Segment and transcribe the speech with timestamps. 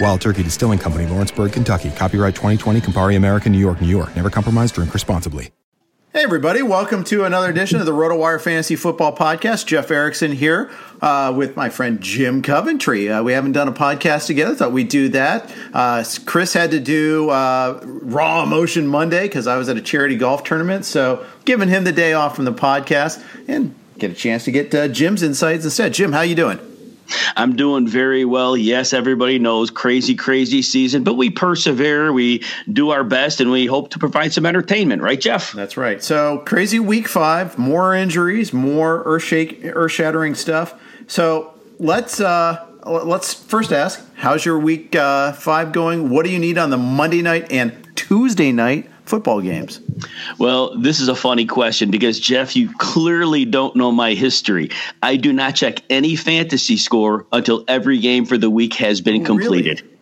[0.00, 1.90] Wild Turkey Distilling Company, Lawrenceburg, Kentucky.
[1.90, 4.14] Copyright 2020, Campari American, New York, New York.
[4.14, 5.50] Never compromise, drink responsibly.
[6.12, 6.62] Hey, everybody.
[6.62, 9.66] Welcome to another edition of the RotoWire Fantasy Football Podcast.
[9.66, 10.70] Jeff Erickson here
[11.02, 13.10] uh, with my friend Jim Coventry.
[13.10, 14.54] Uh, we haven't done a podcast together.
[14.54, 15.52] Thought we'd do that.
[15.74, 20.16] Uh, Chris had to do uh, Raw Emotion Monday because I was at a charity
[20.16, 20.86] golf tournament.
[20.86, 24.74] So giving him the day off from the podcast and get a chance to get
[24.74, 25.92] uh, Jim's insights instead.
[25.92, 26.58] Jim, how you doing?
[27.36, 28.56] I'm doing very well.
[28.56, 33.66] Yes, everybody knows crazy, crazy season, but we persevere, we do our best, and we
[33.66, 35.52] hope to provide some entertainment, right, Jeff?
[35.52, 36.02] That's right.
[36.02, 39.22] So crazy week five, more injuries, more earth
[39.92, 40.74] shattering stuff.
[41.06, 46.10] So let's uh, let's first ask, how's your week uh, five going?
[46.10, 49.80] What do you need on the Monday night and Tuesday night football games?
[50.38, 54.70] Well, this is a funny question because, Jeff, you clearly don't know my history.
[55.02, 59.22] I do not check any fantasy score until every game for the week has been
[59.22, 59.80] Oh, completed.
[59.80, 59.92] really?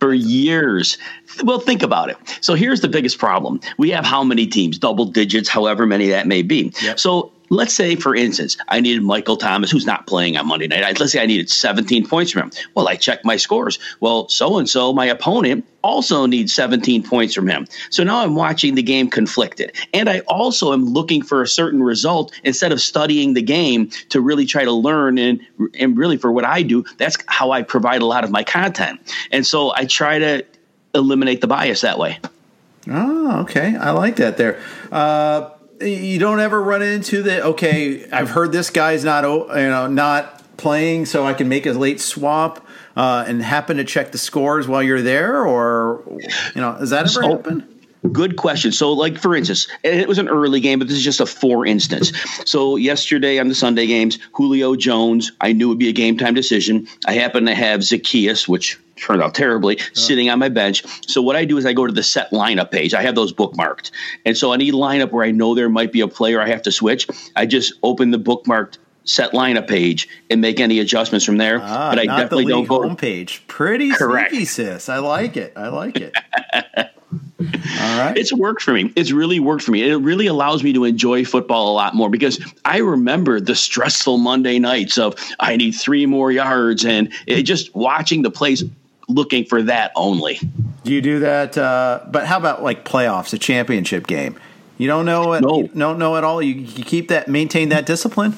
[0.00, 0.98] For years.
[1.44, 2.16] Well, think about it.
[2.42, 3.60] So here's the biggest problem.
[3.78, 4.76] We have how many teams?
[4.76, 6.72] Double digits, however many that may be.
[6.82, 6.98] Yep.
[6.98, 10.82] So let's say, for instance, I needed Michael Thomas, who's not playing on Monday night.
[10.82, 12.50] I- Let's say I needed 17 points from him.
[12.74, 13.78] Well, I check my scores.
[14.00, 17.66] Well, so and so, my opponent, also needs 17 points from him.
[17.90, 19.72] So now I'm watching the game conflicted.
[19.92, 24.20] And I also am looking for a certain result instead of studying the game to
[24.20, 25.18] really try to learn.
[25.18, 25.40] And,
[25.78, 28.98] and really, for what I do, that's how I provide a lot of my content.
[29.30, 30.44] And so I try to
[30.94, 32.18] eliminate the bias that way.
[32.88, 33.76] Oh, okay.
[33.76, 34.60] I like that there.
[34.92, 38.08] Uh, you don't ever run into the okay.
[38.10, 42.00] I've heard this guy's not you know not playing, so I can make a late
[42.00, 42.64] swap
[42.96, 46.02] uh, and happen to check the scores while you're there, or
[46.54, 47.68] you know, is that ever So- happen?
[48.12, 48.70] Good question.
[48.70, 51.64] So, like for instance, it was an early game, but this is just a for
[51.64, 52.12] instance.
[52.44, 56.18] So, yesterday on the Sunday games, Julio Jones, I knew it would be a game
[56.18, 56.86] time decision.
[57.06, 60.84] I happen to have Zaccheaus, which turned out terribly, sitting on my bench.
[61.08, 62.92] So, what I do is I go to the set lineup page.
[62.92, 63.90] I have those bookmarked,
[64.26, 66.72] and so any lineup where I know there might be a player I have to
[66.72, 71.58] switch, I just open the bookmarked set lineup page and make any adjustments from there.
[71.62, 72.80] Ah, but I not definitely the don't go.
[72.80, 73.46] homepage.
[73.46, 74.30] Pretty Correct.
[74.30, 74.88] sneaky, sis.
[74.88, 75.52] I like it.
[75.56, 76.14] I like it.
[77.40, 78.16] All right.
[78.16, 78.92] It's worked for me.
[78.96, 79.82] It's really worked for me.
[79.88, 84.18] It really allows me to enjoy football a lot more because I remember the stressful
[84.18, 88.64] Monday nights of I need three more yards and it just watching the plays
[89.08, 90.40] looking for that only.
[90.84, 91.56] Do you do that?
[91.58, 94.38] Uh, but how about like playoffs, a championship game?
[94.78, 95.42] You don't know it.
[95.42, 95.62] No.
[95.68, 96.42] Don't know at all.
[96.42, 98.34] You, you keep that, maintain that discipline.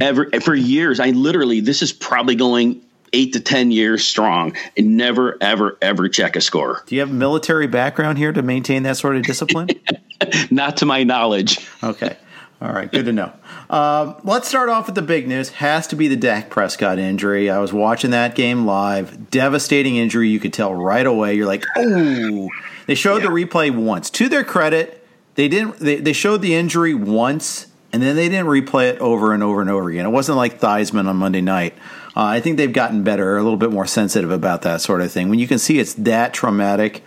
[0.00, 2.80] Ever for years, I literally this is probably going
[3.14, 6.82] eight to 10 years strong and never, ever, ever check a score.
[6.86, 9.68] Do you have military background here to maintain that sort of discipline?
[10.50, 11.66] Not to my knowledge.
[11.82, 12.16] Okay.
[12.60, 13.32] All right, good to know.
[13.68, 15.50] Um, let's start off with the big news.
[15.50, 17.50] Has to be the Dak Prescott injury.
[17.50, 19.30] I was watching that game live.
[19.30, 20.28] Devastating injury.
[20.28, 21.34] You could tell right away.
[21.34, 22.48] You're like, oh.
[22.86, 23.28] They showed yeah.
[23.28, 24.10] the replay once.
[24.10, 25.78] To their credit, they didn't.
[25.78, 29.60] They, they showed the injury once, and then they didn't replay it over and over
[29.60, 30.06] and over again.
[30.06, 31.74] It wasn't like Theismann on Monday night.
[32.16, 35.10] Uh, I think they've gotten better, a little bit more sensitive about that sort of
[35.10, 35.28] thing.
[35.28, 37.02] When you can see it's that traumatic,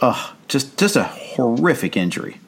[0.00, 2.40] oh, just just a horrific injury.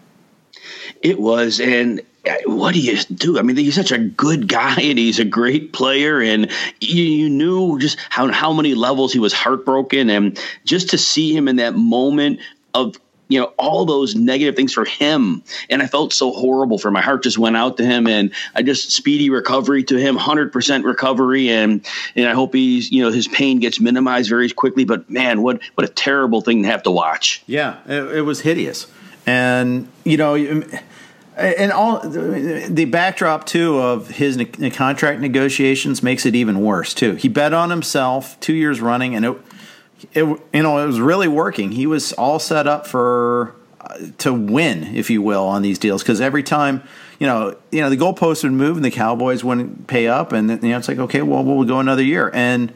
[1.02, 2.00] It was, and
[2.44, 3.38] what do you do?
[3.38, 6.50] I mean, he's such a good guy and he's a great player, and
[6.80, 11.34] you, you, knew just how how many levels he was heartbroken, and just to see
[11.34, 12.40] him in that moment
[12.74, 12.96] of
[13.30, 17.00] you know all those negative things for him, and I felt so horrible for my
[17.00, 20.84] heart just went out to him, and I just speedy recovery to him, hundred percent
[20.84, 21.86] recovery, and
[22.16, 24.84] and I hope he's you know his pain gets minimized very quickly.
[24.84, 27.42] But man, what what a terrible thing to have to watch.
[27.46, 28.86] Yeah, it, it was hideous,
[29.26, 30.34] and you know
[31.36, 34.38] and all the backdrop too of his
[34.74, 37.14] contract negotiations makes it even worse too.
[37.14, 39.36] He bet on himself two years running, and it,
[40.12, 41.72] it you know it was really working.
[41.72, 46.02] He was all set up for uh, to win, if you will, on these deals
[46.02, 46.82] because every time
[47.18, 50.50] you know you know the goalposts would move and the Cowboys wouldn't pay up, and
[50.50, 52.72] you know it's like okay, well we'll go another year and.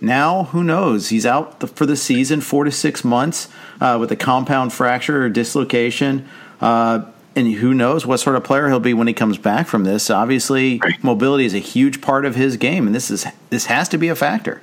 [0.00, 1.08] Now, who knows?
[1.08, 3.48] He's out for the season, four to six months,
[3.80, 6.28] uh, with a compound fracture or dislocation.
[6.60, 9.84] Uh, and who knows what sort of player he'll be when he comes back from
[9.84, 10.10] this.
[10.10, 13.98] Obviously, mobility is a huge part of his game, and this is this has to
[13.98, 14.60] be a factor.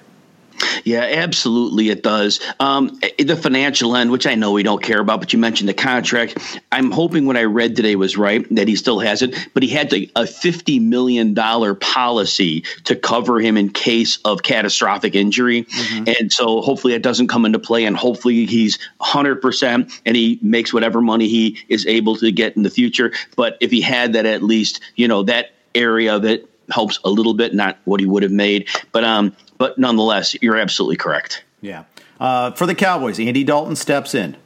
[0.84, 2.40] Yeah, absolutely, it does.
[2.60, 5.74] Um, the financial end, which I know we don't care about, but you mentioned the
[5.74, 6.62] contract.
[6.72, 9.70] I'm hoping what I read today was right that he still has it, but he
[9.70, 15.64] had to, a $50 million policy to cover him in case of catastrophic injury.
[15.64, 16.04] Mm-hmm.
[16.20, 20.74] And so hopefully it doesn't come into play, and hopefully he's 100% and he makes
[20.74, 23.12] whatever money he is able to get in the future.
[23.36, 27.10] But if he had that, at least, you know, that area of it helps a
[27.10, 28.68] little bit, not what he would have made.
[28.92, 31.44] But um, but nonetheless, you're absolutely correct.
[31.62, 31.86] Yeah.
[32.20, 34.38] Uh, for the Cowboys, Andy Dalton steps in.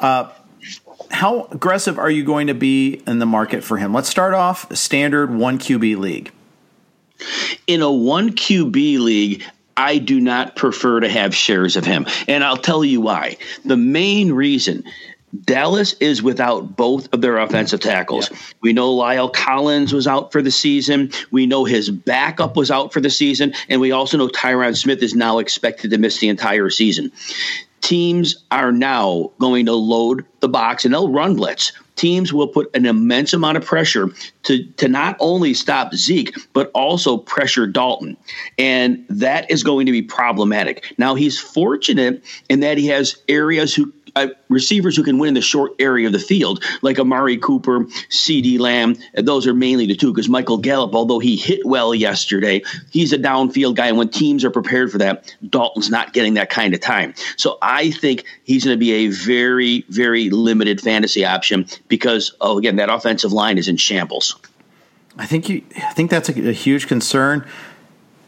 [0.00, 0.30] Uh,
[1.10, 3.94] how aggressive are you going to be in the market for him?
[3.94, 6.32] Let's start off standard one QB league.
[7.66, 9.44] In a one QB league,
[9.76, 12.06] I do not prefer to have shares of him.
[12.26, 13.36] And I'll tell you why.
[13.64, 14.84] The main reason
[15.44, 18.30] Dallas is without both of their offensive tackles.
[18.30, 18.38] Yeah.
[18.62, 21.12] We know La'el Collins was out for the season.
[21.30, 23.54] We know his backup was out for the season.
[23.68, 27.12] And we also know Tyron Smith is now expected to miss the entire season.
[27.80, 31.72] Teams are now going to load the box and they'll run blitz.
[31.94, 34.08] Teams will put an immense amount of pressure
[34.44, 38.16] to, to not only stop Zeke, but also pressure Dalton.
[38.56, 40.94] And that is going to be problematic.
[40.96, 43.92] Now, he's fortunate in that he has areas who
[44.24, 47.84] uh, receivers who can win in the short area of the field, like Amari Cooper,
[48.10, 48.96] CeeDee Lamb.
[49.14, 53.18] Those are mainly the two because Michael Gallup, although he hit well yesterday, he's a
[53.18, 53.88] downfield guy.
[53.88, 57.14] And when teams are prepared for that, Dalton's not getting that kind of time.
[57.36, 62.58] So I think he's going to be a very, very limited fantasy option because, oh,
[62.58, 64.36] again, that offensive line is in shambles.
[65.16, 67.46] I think you, I think that's a, a huge concern.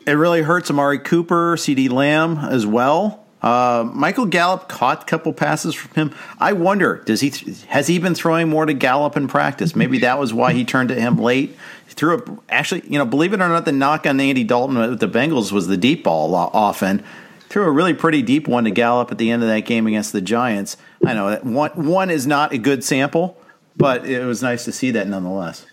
[0.06, 3.24] It really hurts Amari Cooper, CeeDee Lamb as well.
[3.42, 6.14] Uh, Michael Gallup caught a couple passes from him.
[6.38, 7.32] I wonder, does he
[7.68, 9.74] has he been throwing more to Gallup in practice?
[9.74, 11.56] Maybe that was why he turned to him late.
[11.86, 14.76] He threw a, actually, you know, believe it or not, the knock on Andy Dalton
[14.76, 17.02] with the Bengals was the deep ball often.
[17.48, 20.12] Threw a really pretty deep one to Gallup at the end of that game against
[20.12, 20.76] the Giants.
[21.04, 23.38] I know that one one is not a good sample,
[23.76, 25.66] but it was nice to see that nonetheless.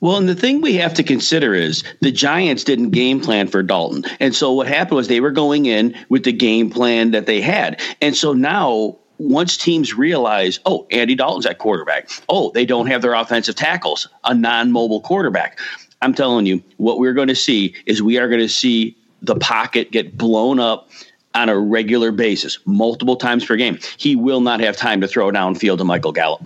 [0.00, 3.62] Well, and the thing we have to consider is the Giants didn't game plan for
[3.62, 4.04] Dalton.
[4.20, 7.40] And so what happened was they were going in with the game plan that they
[7.40, 7.80] had.
[8.02, 12.10] And so now once teams realize, oh, Andy Dalton's at quarterback.
[12.28, 15.58] Oh, they don't have their offensive tackles, a non-mobile quarterback.
[16.02, 19.36] I'm telling you, what we're going to see is we are going to see the
[19.36, 20.90] pocket get blown up
[21.34, 23.78] on a regular basis, multiple times per game.
[23.96, 26.42] He will not have time to throw downfield to Michael Gallup.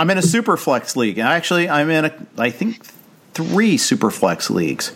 [0.00, 1.18] I'm in a super flex league.
[1.18, 2.86] Actually, I'm in a I think
[3.34, 4.92] three super flex leagues.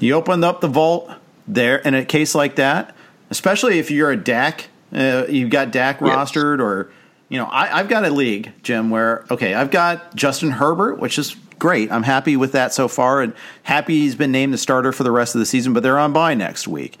[0.00, 1.08] You open up the vault
[1.46, 2.96] there in a case like that,
[3.30, 6.90] especially if you're a Dak, uh, you've got Dak rostered, or
[7.28, 11.16] you know, I, have got a league, Jim, where okay, I've got Justin Herbert, which
[11.16, 11.92] is great.
[11.92, 15.12] I'm happy with that so far, and happy he's been named the starter for the
[15.12, 15.74] rest of the season.
[15.74, 16.98] But they're on bye next week.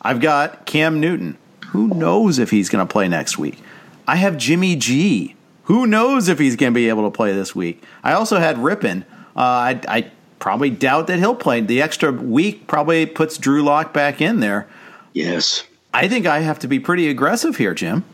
[0.00, 1.36] I've got Cam Newton.
[1.70, 3.58] Who knows if he's going to play next week?
[4.06, 7.54] I have Jimmy G who knows if he's going to be able to play this
[7.54, 7.82] week?
[8.02, 9.02] I also had Rypien.
[9.34, 11.60] Uh, I, I, probably doubt that he'll play.
[11.60, 14.68] The extra week probably puts Drew Lock back in there.
[15.12, 15.64] Yes.
[15.94, 18.04] I think I have to be pretty aggressive here, Jim.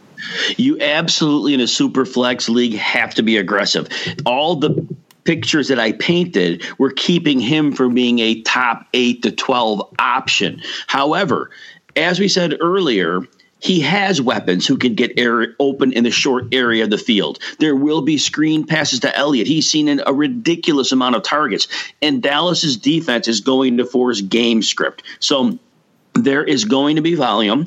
[0.57, 3.89] You absolutely in a super flex league have to be aggressive.
[4.27, 4.87] All the
[5.25, 10.63] pictures that I painted were keeping him from being a top 8 to 12 option.
[10.87, 11.51] However,
[11.97, 13.23] as we said earlier,
[13.61, 17.39] he has weapons who can get air open in the short area of the field.
[17.59, 19.47] There will be screen passes to Elliott.
[19.47, 21.69] He's seen a ridiculous amount of targets,
[22.01, 25.03] and Dallas's defense is going to force game script.
[25.19, 25.59] So
[26.15, 27.65] there is going to be volume.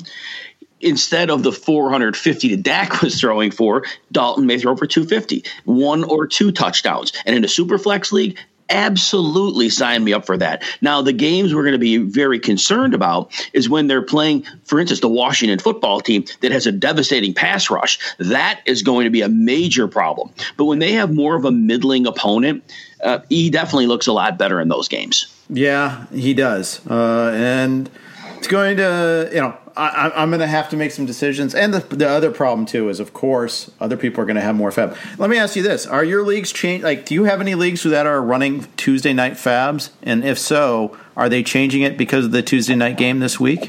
[0.80, 6.02] Instead of the 450 that Dak was throwing for, Dalton may throw for 250, one
[6.02, 7.12] or two touchdowns.
[7.24, 8.38] And in a super flex league,
[8.72, 10.64] absolutely sign me up for that.
[10.80, 14.80] Now, the games we're going to be very concerned about is when they're playing, for
[14.80, 17.98] instance, the Washington football team that has a devastating pass rush.
[18.18, 20.30] That is going to be a major problem.
[20.56, 22.64] But when they have more of a middling opponent,
[23.04, 25.32] uh, he definitely looks a lot better in those games.
[25.48, 26.84] Yeah, he does.
[26.86, 27.90] Uh, and
[28.38, 31.54] it's going to, you know, I, am going to have to make some decisions.
[31.54, 34.54] And the, the other problem too is, of course, other people are going to have
[34.54, 35.18] more FAAB.
[35.18, 36.82] Let me ask you this: Are your leagues change?
[36.82, 39.90] Like, do you have any leagues that are running Tuesday night FAABs?
[40.02, 43.68] And if so, are they changing it because of the Tuesday night game this week?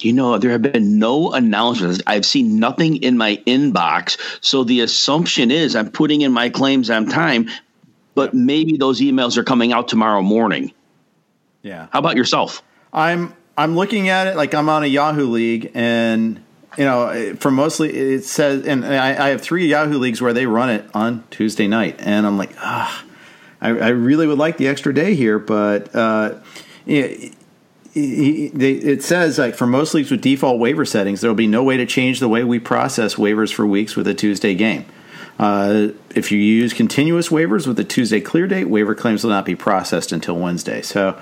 [0.00, 2.00] You know, there have been no announcements.
[2.06, 4.18] I've seen nothing in my inbox.
[4.44, 7.48] So the assumption is I'm putting in my claims on time,
[8.14, 10.72] but maybe those emails are coming out tomorrow morning.
[11.62, 11.88] Yeah.
[11.90, 12.62] How about yourself?
[12.92, 16.40] I'm I'm looking at it like I'm on a Yahoo league, and
[16.76, 20.46] you know, for mostly it says, and I, I have three Yahoo leagues where they
[20.46, 23.04] run it on Tuesday night, and I'm like, ah,
[23.60, 26.38] I, I really would like the extra day here, but uh,
[26.86, 27.34] it,
[27.94, 31.76] it says like for most leagues with default waiver settings, there will be no way
[31.78, 34.86] to change the way we process waivers for weeks with a Tuesday game.
[35.36, 39.44] Uh, if you use continuous waivers with a Tuesday clear date, waiver claims will not
[39.44, 40.80] be processed until Wednesday.
[40.80, 41.20] So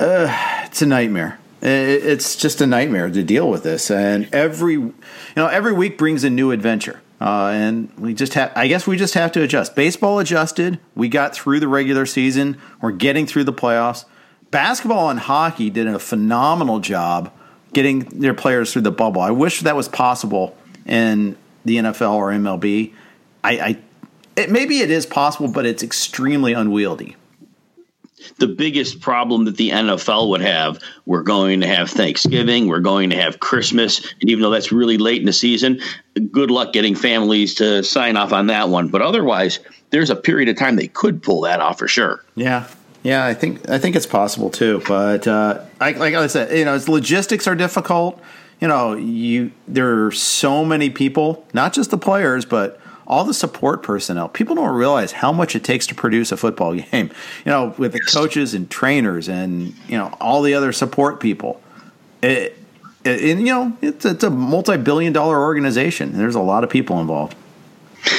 [0.00, 3.90] uh, it's a nightmare it's just a nightmare to deal with this.
[3.90, 4.94] And every, you
[5.34, 7.00] know, every week brings a new adventure.
[7.20, 9.74] Uh, and we just have, I guess we just have to adjust.
[9.74, 10.78] Baseball adjusted.
[10.94, 12.58] We got through the regular season.
[12.82, 14.04] We're getting through the playoffs.
[14.50, 17.32] Basketball and hockey did a phenomenal job
[17.72, 19.22] getting their players through the bubble.
[19.22, 22.92] I wish that was possible in the NFL or MLB.
[23.42, 23.78] I, I
[24.36, 27.16] it, maybe it is possible, but it's extremely unwieldy
[28.38, 33.10] the biggest problem that the NFL would have, we're going to have Thanksgiving, we're going
[33.10, 35.80] to have Christmas, and even though that's really late in the season,
[36.30, 38.88] good luck getting families to sign off on that one.
[38.88, 42.24] But otherwise, there's a period of time they could pull that off for sure.
[42.34, 42.68] Yeah.
[43.04, 46.64] Yeah, I think I think it's possible too, but uh, I, like I said, you
[46.64, 48.18] know, its logistics are difficult.
[48.62, 53.34] You know, you there are so many people, not just the players, but all the
[53.34, 54.28] support personnel.
[54.28, 57.10] People don't realize how much it takes to produce a football game.
[57.44, 61.60] You know, with the coaches and trainers and you know all the other support people.
[62.22, 62.58] It,
[63.04, 66.16] it, it you know, it's, it's a multi-billion-dollar organization.
[66.16, 67.36] There's a lot of people involved.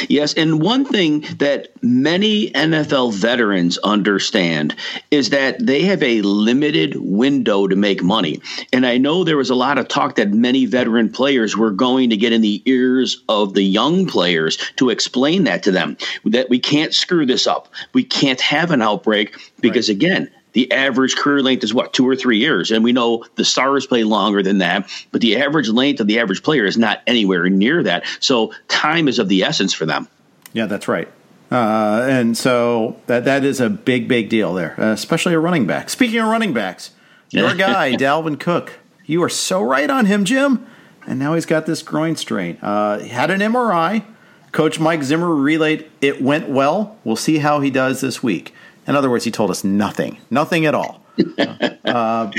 [0.10, 4.76] Yes, and one thing that many NFL veterans understand
[5.12, 8.42] is that they have a limited window to make money.
[8.74, 12.10] And I know there was a lot of talk that many veteran players were going
[12.10, 16.50] to get in the ears of the young players to explain that to them that
[16.50, 17.70] we can't screw this up.
[17.94, 19.96] We can't have an outbreak because, right.
[19.96, 23.44] again, the average career length is what two or three years, and we know the
[23.44, 24.90] stars play longer than that.
[25.12, 28.06] But the average length of the average player is not anywhere near that.
[28.22, 30.08] So time is of the essence for them.
[30.54, 31.10] Yeah, that's right.
[31.52, 35.68] Uh, and so that that is a big, big deal there, uh, especially a running
[35.68, 35.90] back.
[35.90, 36.92] Speaking of running backs,
[37.32, 40.66] your guy Dalvin Cook, you are so right on him, Jim.
[41.06, 42.58] And now he's got this groin strain.
[42.62, 44.06] Uh, he had an MRI.
[44.54, 46.98] Coach Mike Zimmer relayed it went well.
[47.04, 48.54] We'll see how he does this week.
[48.88, 51.02] In other words, he told us nothing, nothing at all.
[51.86, 52.32] uh,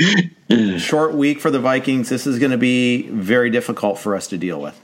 [0.77, 2.09] short week for the Vikings.
[2.09, 4.81] This is going to be very difficult for us to deal with.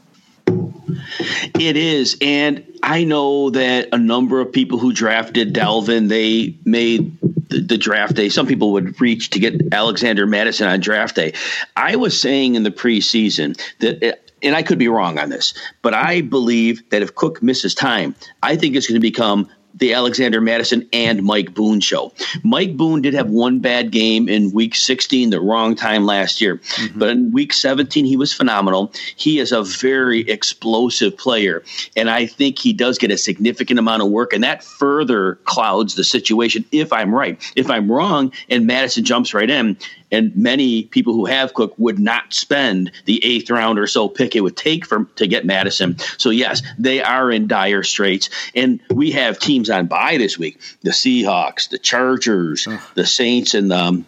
[1.59, 7.17] It is, and I know that a number of people who drafted Dalvin, they made
[7.49, 8.29] the, the, draft day.
[8.29, 11.33] Some people would reach to get Alexander Mattison on draft day.
[11.75, 14.19] I was saying in the preseason that.
[14.41, 18.13] And I could be wrong on this, but I believe that if Cook misses time,
[18.41, 22.13] I think it's going to become the Alexander Mattison and Mike Boone show.
[22.43, 26.57] Mike Boone did have one bad game in week 16, the wrong time last year.
[26.57, 26.99] Mm-hmm.
[26.99, 28.91] But in week 17, he was phenomenal.
[29.15, 31.63] He is a very explosive player.
[31.95, 34.33] And I think he does get a significant amount of work.
[34.33, 37.41] And that further clouds the situation if I'm right.
[37.55, 39.77] If I'm wrong and Mattison jumps right in,
[40.13, 44.35] and many people who have Cook would not spend the eighth round or so pick
[44.35, 45.97] it would take for to get Mattison.
[46.17, 50.61] So yes, they are in dire straits, and we have teams on bye this week:
[50.83, 54.05] the Seahawks, the Chargers, the Saints, and the um,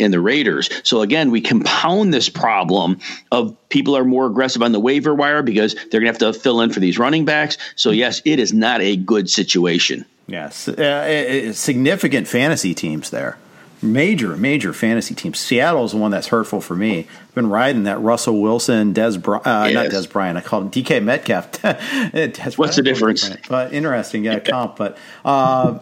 [0.00, 0.70] and the Raiders.
[0.84, 3.00] So again, we compound this problem
[3.32, 6.32] of people are more aggressive on the waiver wire because they're going to have to
[6.32, 7.58] fill in for these running backs.
[7.74, 10.04] So yes, it is not a good situation.
[10.28, 13.38] Yes, uh, significant fantasy teams there.
[13.80, 15.34] Major, major fantasy team.
[15.34, 17.06] Seattle is the one that's hurtful for me.
[17.22, 19.74] I've been riding that Russell Wilson, Dez, Bry- uh, yes.
[19.74, 20.36] not Dez Bryant.
[20.36, 21.62] I call him DK Metcalf.
[22.58, 23.30] What's the difference?
[23.48, 24.76] But interesting, yeah, comp.
[24.76, 25.78] But uh,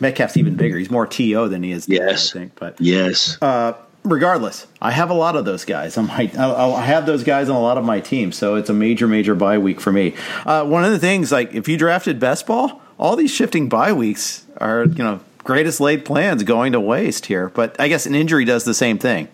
[0.00, 0.78] Metcalf's even bigger.
[0.78, 1.88] He's more to than he is.
[1.88, 2.54] yes, I think.
[2.56, 3.38] But yes.
[3.40, 5.96] Uh, regardless, I have a lot of those guys.
[5.96, 8.74] I might, I have those guys on a lot of my teams, so it's a
[8.74, 10.14] major, major bye week for me.
[10.44, 13.92] Uh, one of the things, like if you drafted best ball, all these shifting bye
[13.92, 17.48] weeks are, you know, greatest laid plans going to waste here.
[17.48, 19.28] But I guess an injury does the same thing.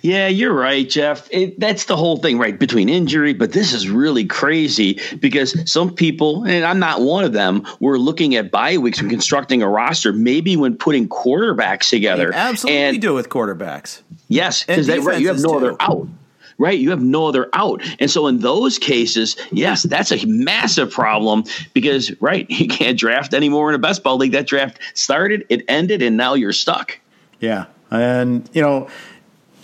[0.00, 1.28] Yeah, you're right, Jeff.
[1.30, 2.58] It, that's the whole thing, right?
[2.58, 7.32] Between injury, but this is really crazy because some people, and I'm not one of
[7.32, 12.30] them, were looking at bye weeks and constructing a roster, maybe when putting quarterbacks together.
[12.30, 14.02] They absolutely and, do with quarterbacks.
[14.28, 15.56] Yes, because right, you have no too.
[15.56, 16.08] other out
[16.58, 16.78] right?
[16.78, 17.82] You have no other out.
[17.98, 23.34] And so in those cases, yes, that's a massive problem because, right, you can't draft
[23.34, 24.32] anymore in a best ball league.
[24.32, 26.98] That draft started, it ended, and now you're stuck.
[27.40, 27.66] Yeah.
[27.90, 28.88] And, you know,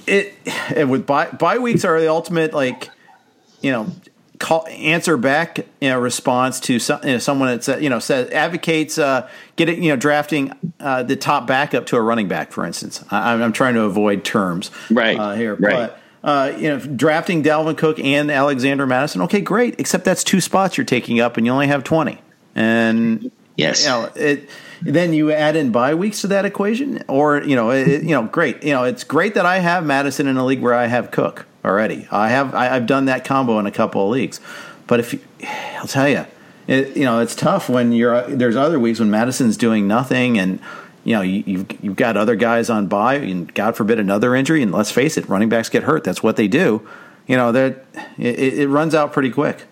[0.06, 0.34] it,
[0.74, 2.90] it with bye, bye weeks are the ultimate, like,
[3.60, 3.90] you know,
[4.40, 7.98] call answer back in a response to some, you know, someone that said, you know
[7.98, 12.26] says advocates uh, get it you know drafting uh, the top backup to a running
[12.26, 15.74] back for instance I, am trying to avoid terms right uh, here right.
[15.74, 19.78] but uh, you know, drafting Dalvin Cook and Alexander Mattison, Okay, great.
[19.78, 22.20] Except that's two spots you're taking up, and you only have twenty.
[22.54, 24.48] And yes, you know, it,
[24.82, 28.24] then you add in bye weeks to that equation, or you know, it, you know,
[28.24, 28.62] great.
[28.62, 31.46] You know, it's great that I have Mattison in a league where I have Cook
[31.64, 32.06] already.
[32.10, 34.40] I have I, have done that combo in a couple of leagues,
[34.86, 35.20] but if you,
[35.76, 36.26] I'll tell you,
[36.66, 40.60] it, you know, it's tough when you're there's other weeks when Mattison's doing nothing and
[41.04, 44.62] you know, you, have you've got other guys on bye, and God forbid another injury.
[44.62, 46.04] And let's face it, running backs get hurt.
[46.04, 46.86] That's what they do.
[47.26, 47.84] You know, that
[48.18, 49.66] it, it runs out pretty quick.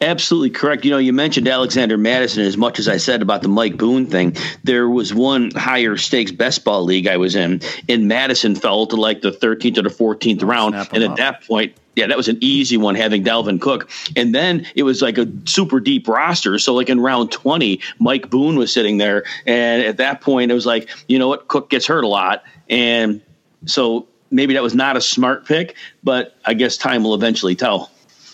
[0.00, 0.84] Absolutely correct.
[0.84, 4.06] You know, you mentioned Alexander Mattison As much as I said about the Mike Boone
[4.06, 8.86] thing, there was one higher stakes best ball league I was in, and Mattison fell
[8.86, 10.74] to like the 13th or the 14th round.
[10.74, 11.16] And at up.
[11.18, 13.90] that point, yeah, that was an easy one having Dalvin Cook.
[14.14, 16.58] And then it was like a super deep roster.
[16.60, 19.24] So, like in round 20, Mike Boone was sitting there.
[19.46, 21.48] And at that point, it was like, you know what?
[21.48, 22.44] Cook gets hurt a lot.
[22.70, 23.20] And
[23.66, 27.90] so maybe that was not a smart pick, but I guess time will eventually tell.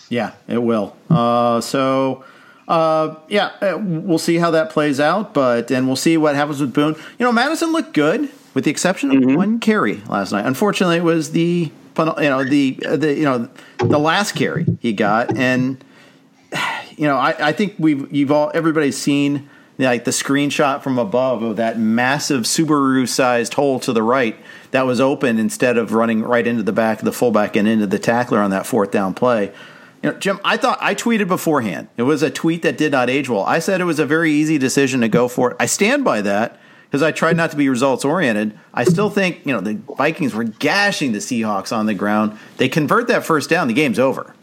[0.09, 0.95] Yeah, it will.
[1.09, 2.23] Uh, so.
[2.67, 6.59] Uh, yeah, uh, we'll see how that plays out, but and we'll see what happens
[6.59, 6.95] with Boone.
[7.19, 9.35] You know, Mattison looked good, with the exception of mm-hmm.
[9.35, 10.47] one carry last night.
[10.47, 15.37] Unfortunately, it was the you know the the you know the last carry he got,
[15.37, 15.83] and
[16.97, 21.43] you know I, I think we've you've all everybody's seen like the screenshot from above
[21.43, 24.37] of that massive Subaru sized hole to the right
[24.71, 27.87] that was open instead of running right into the back of the fullback and into
[27.87, 29.51] the tackler on that fourth down play.
[30.01, 31.87] You know, Jim, I thought I tweeted beforehand.
[31.97, 33.43] It was a tweet that did not age well.
[33.43, 35.57] I said it was a very easy decision to go for it.
[35.59, 36.59] I stand by that
[36.95, 38.57] because I tried not to be results oriented.
[38.73, 42.39] I still think you know the Vikings were gashing the Seahawks on the ground.
[42.55, 44.33] They convert that first down, the game's over.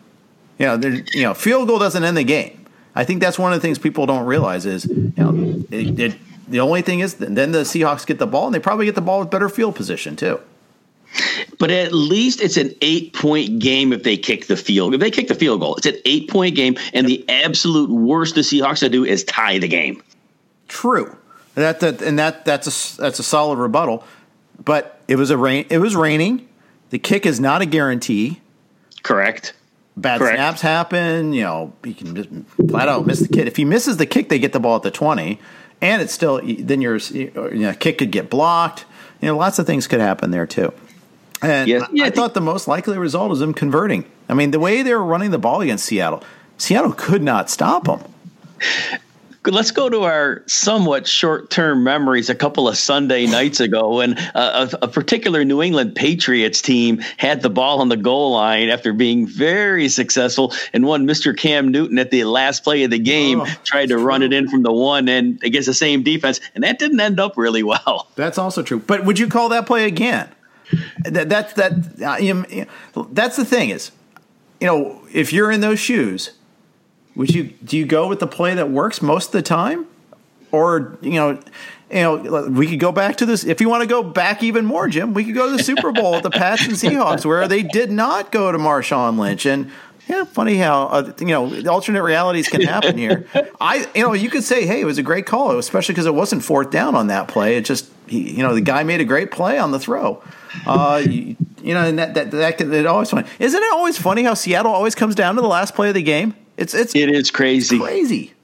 [0.58, 2.66] You know, you know, field goal doesn't end the game.
[2.94, 6.18] I think that's one of the things people don't realize is you know it, it,
[6.46, 9.00] the only thing is then the Seahawks get the ball and they probably get the
[9.00, 10.38] ball with better field position too.
[11.58, 14.92] But at least it's an eight point game if they kick the field.
[14.92, 18.34] If they kick the field goal, it's an eight point game, and the absolute worst
[18.34, 20.02] the Seahawks to do is tie the game.
[20.68, 21.16] True.
[21.54, 24.04] That, that and that that's a that's a solid rebuttal.
[24.64, 25.66] But it was a rain.
[25.70, 26.48] It was raining.
[26.90, 28.40] The kick is not a guarantee.
[29.02, 29.54] Correct.
[29.96, 30.36] Bad Correct.
[30.36, 31.32] snaps happen.
[31.32, 32.28] You know, he can just
[32.70, 33.46] flat out miss the kick.
[33.46, 35.38] If he misses the kick, they get the ball at the twenty,
[35.80, 38.86] and it's still then your you know, kick could get blocked.
[39.20, 40.72] You know, lots of things could happen there too.
[41.42, 41.88] And yes.
[41.92, 44.04] yeah, I, I thought the most likely result was them converting.
[44.28, 46.22] I mean, the way they were running the ball against Seattle,
[46.56, 48.02] Seattle could not stop them
[49.46, 54.68] let's go to our somewhat short-term memories a couple of Sunday nights ago when uh,
[54.72, 58.92] a, a, particular New England Patriots team had the ball on the goal line after
[58.92, 61.36] being very successful and one Mr.
[61.36, 64.48] Cam Newton at the last play of the game oh, tried to run it in
[64.48, 68.08] from the one end against the same defense and that didn't end up really well.
[68.14, 68.78] That's also true.
[68.78, 70.28] But would you call that play again?
[71.04, 73.90] That that's that uh, that's the thing is,
[74.58, 76.30] you know, if you're in those shoes–
[77.14, 79.86] would you do you go with the play that works most of the time,
[80.50, 81.38] or you know,
[81.90, 84.64] you know, we could go back to this if you want to go back even
[84.64, 85.12] more, Jim.
[85.12, 87.90] We could go to the Super Bowl with the Pats and Seahawks where they did
[87.90, 89.70] not go to Marshawn Lynch, and
[90.08, 93.26] yeah, funny how uh, you know alternate realities can happen here.
[93.60, 96.14] I you know you could say, hey, it was a great call, especially because it
[96.14, 97.56] wasn't fourth down on that play.
[97.56, 100.22] It just he, you know the guy made a great play on the throw.
[100.66, 103.28] Uh, you, you, know, and that that that can, it always funny.
[103.38, 106.02] Isn't it always funny how Seattle always comes down to the last play of the
[106.02, 106.34] game?
[106.56, 108.34] It's it's it is crazy, crazy.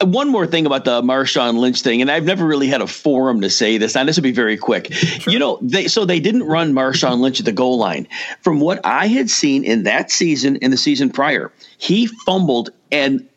[0.00, 2.86] Uh, one more thing about the Marshawn Lynch thing, and I've never really had a
[2.86, 3.94] forum to say this.
[3.94, 4.92] Now this will be very quick.
[4.92, 5.32] Sure.
[5.32, 8.08] You know, they so they didn't run Marshawn Lynch at the goal line.
[8.42, 13.28] From what I had seen in that season and the season prior, he fumbled an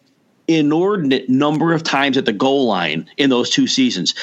[0.48, 4.16] inordinate number of times at the goal line in those two seasons.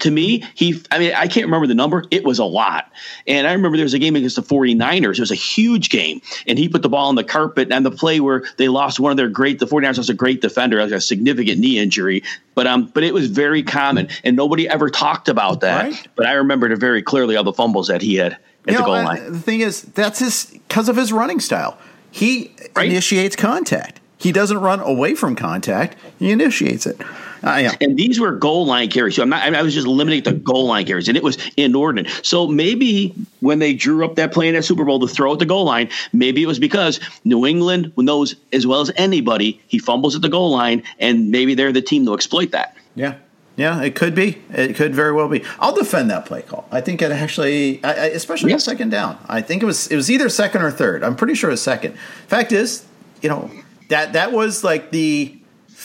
[0.00, 2.04] To me, he, I mean, I can't remember the number.
[2.10, 2.90] It was a lot.
[3.26, 5.16] And I remember there was a game against the 49ers.
[5.16, 6.20] It was a huge game.
[6.46, 9.10] And he put the ball on the carpet and the play where they lost one
[9.10, 12.22] of their great, the 49ers was a great defender, like a significant knee injury.
[12.54, 15.84] But, um, but it was very common and nobody ever talked about that.
[15.84, 16.08] Right.
[16.16, 18.78] But I remembered it very clearly all the fumbles that he had at you the
[18.80, 19.32] know, goal line.
[19.32, 21.78] The thing is, that's his, because of his running style.
[22.10, 22.88] He right?
[22.88, 24.00] initiates contact.
[24.18, 25.96] He doesn't run away from contact.
[26.18, 27.00] He initiates it.
[27.44, 27.74] Uh, yeah.
[27.80, 29.16] And these were goal line carries.
[29.16, 29.54] So I'm not.
[29.54, 32.10] I was just limiting the goal line carries, and it was inordinate.
[32.24, 35.38] So maybe when they drew up that play in that Super Bowl to throw at
[35.38, 39.78] the goal line, maybe it was because New England knows as well as anybody he
[39.78, 42.76] fumbles at the goal line, and maybe they're the team to exploit that.
[42.94, 43.14] Yeah.
[43.56, 44.40] Yeah, it could be.
[44.50, 45.44] It could very well be.
[45.58, 46.66] I'll defend that play call.
[46.72, 48.64] I think it actually, I, I, especially yes.
[48.64, 49.18] second down.
[49.28, 51.04] I think it was it was either second or third.
[51.04, 51.98] I'm pretty sure it was second.
[52.28, 52.86] Fact is,
[53.20, 53.50] you know,
[53.90, 55.38] that that was like the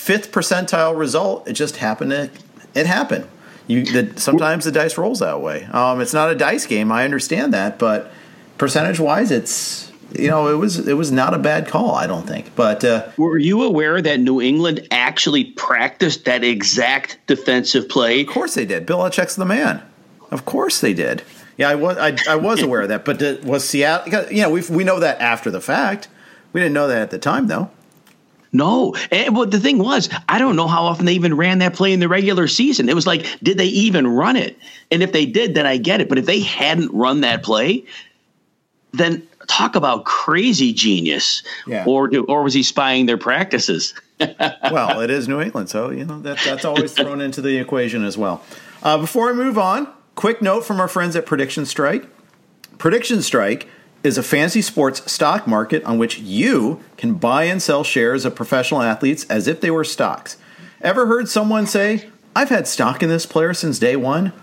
[0.08, 1.46] fifth percentile result.
[1.50, 2.30] It just happened to
[2.74, 3.28] it happened.
[3.67, 5.65] You the, sometimes the dice rolls that way.
[5.65, 6.93] Um, it's not a dice game.
[6.93, 8.10] I understand that, but
[8.58, 11.93] percentage wise, it's you know it was it was not a bad call.
[11.93, 12.56] I don't think.
[12.56, 18.22] But uh, were you aware that New England actually practiced that exact defensive play?
[18.22, 18.86] Of course they did.
[18.86, 19.84] Bill Belichick's the man.
[20.32, 21.22] Of course they did.
[21.58, 23.04] Yeah, I was I, I was aware of that.
[23.04, 24.32] But was Seattle?
[24.32, 26.08] You know, we we know that after the fact.
[26.54, 27.70] We didn't know that at the time, though.
[28.51, 28.95] No.
[29.12, 31.93] And, but the thing was, I don't know how often they even ran that play
[31.93, 32.89] in the regular season.
[32.89, 34.57] It was like, did they even run it?
[34.91, 36.10] And if they did, then I get it.
[36.10, 37.86] But if they hadn't run that play,
[38.93, 41.43] then talk about crazy genius.
[41.65, 41.86] Yeah.
[41.88, 43.93] Or or was he spying their practices?
[44.19, 48.03] well, it is New England, so you know that that's always thrown into the equation
[48.03, 48.43] as well.
[48.83, 52.05] Uh, before I move on, quick note from our friends at Prediction Strike.
[52.77, 53.67] Prediction Strike
[54.03, 58.36] is a fantasy sports stock market on which you can buy and sell shares of
[58.36, 60.38] professional athletes as if they were stocks.
[60.81, 64.33] Ever heard someone say, I've had stock in this player since day one?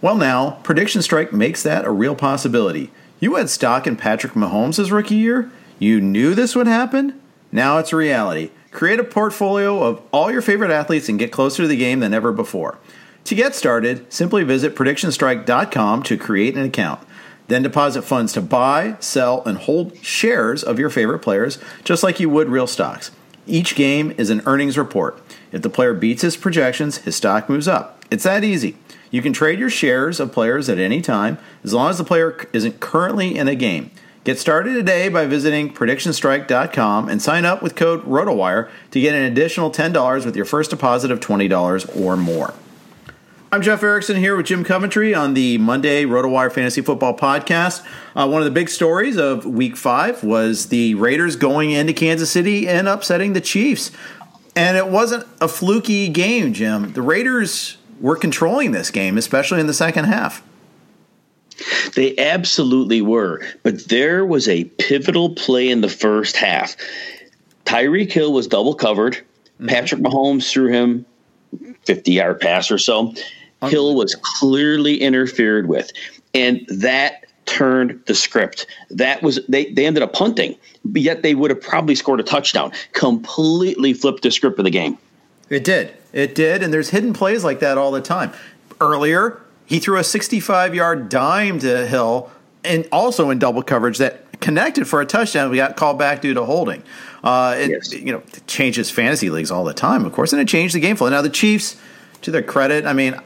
[0.00, 2.90] Well, now, Prediction Strike makes that a real possibility.
[3.20, 5.50] You had stock in Patrick Mahomes' rookie year?
[5.78, 7.20] You knew this would happen?
[7.52, 8.50] Now it's a reality.
[8.72, 12.12] Create a portfolio of all your favorite athletes and get closer to the game than
[12.12, 12.78] ever before.
[13.24, 17.00] To get started, simply visit PredictionStrike.com to create an account.
[17.48, 22.18] Then deposit funds to buy, sell, and hold shares of your favorite players, just like
[22.20, 23.10] you would real stocks.
[23.46, 25.20] Each game is an earnings report.
[25.52, 28.02] If the player beats his projections, his stock moves up.
[28.10, 28.76] It's that easy.
[29.10, 32.36] You can trade your shares of players at any time as long as the player
[32.52, 33.90] isn't currently in a game.
[34.24, 39.22] Get started today by visiting predictionstrike.com and sign up with code ROTOWIRE to get an
[39.22, 42.54] additional $10 with your first deposit of $20 or more.
[43.54, 47.86] I'm Jeff Erickson here with Jim Coventry on the Monday RotoWire Fantasy Football Podcast.
[48.16, 52.32] Uh, one of the big stories of Week Five was the Raiders going into Kansas
[52.32, 53.92] City and upsetting the Chiefs,
[54.56, 56.94] and it wasn't a fluky game, Jim.
[56.94, 60.42] The Raiders were controlling this game, especially in the second half.
[61.94, 66.74] They absolutely were, but there was a pivotal play in the first half.
[67.66, 69.12] Tyreek Hill was double covered.
[69.12, 69.68] Mm-hmm.
[69.68, 71.06] Patrick Mahomes threw him
[71.84, 73.14] 50 yard pass or so.
[73.62, 75.90] Hill was clearly interfered with,
[76.34, 78.66] and that turned the script.
[78.90, 80.56] That was they they ended up punting,
[80.94, 82.72] yet they would have probably scored a touchdown.
[82.92, 84.98] Completely flipped the script of the game.
[85.48, 85.94] It did.
[86.12, 88.32] It did, and there's hidden plays like that all the time.
[88.80, 92.30] Earlier, he threw a 65 yard dime to Hill,
[92.62, 95.50] and also in double coverage that connected for a touchdown.
[95.50, 96.82] We got called back due to holding.
[97.22, 97.92] Uh, it, yes.
[97.92, 100.80] you know, it changes fantasy leagues all the time, of course, and it changed the
[100.80, 101.08] game flow.
[101.08, 101.80] Now the Chiefs
[102.22, 103.20] to their credit, I mean,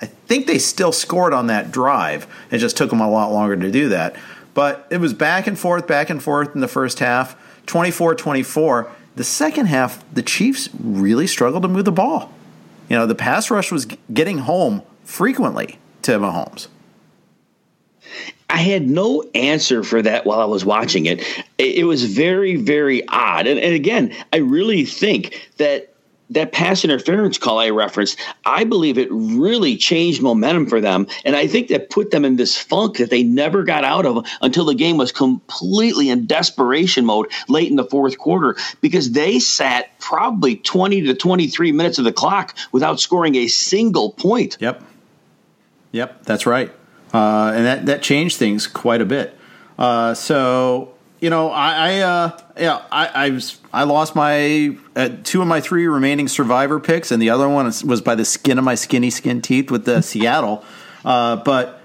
[0.00, 2.26] I think they still scored on that drive.
[2.50, 4.16] It just took them a lot longer to do that.
[4.54, 7.36] But it was back and forth, back and forth in the first half,
[7.66, 8.90] 24 24.
[9.16, 12.32] The second half, the Chiefs really struggled to move the ball.
[12.88, 16.68] You know, the pass rush was getting home frequently to Mahomes.
[18.48, 21.22] I had no answer for that while I was watching it.
[21.58, 23.46] It was very, very odd.
[23.46, 25.89] And, and again, I really think that
[26.30, 31.06] that pass interference call I referenced, I believe it really changed momentum for them.
[31.24, 34.26] And I think that put them in this funk that they never got out of
[34.40, 39.38] until the game was completely in desperation mode late in the fourth quarter because they
[39.38, 44.56] sat probably 20 to 23 minutes of the clock without scoring a single point.
[44.60, 44.84] Yep.
[45.92, 46.70] Yep, that's right.
[47.12, 49.36] Uh, and that, that changed things quite a bit.
[49.76, 55.10] Uh, so you know, I, I uh, yeah, I, I was I lost my uh,
[55.22, 58.58] two of my three remaining survivor picks, and the other one was by the skin
[58.58, 60.64] of my skinny skin teeth with the Seattle.
[61.04, 61.82] Uh, but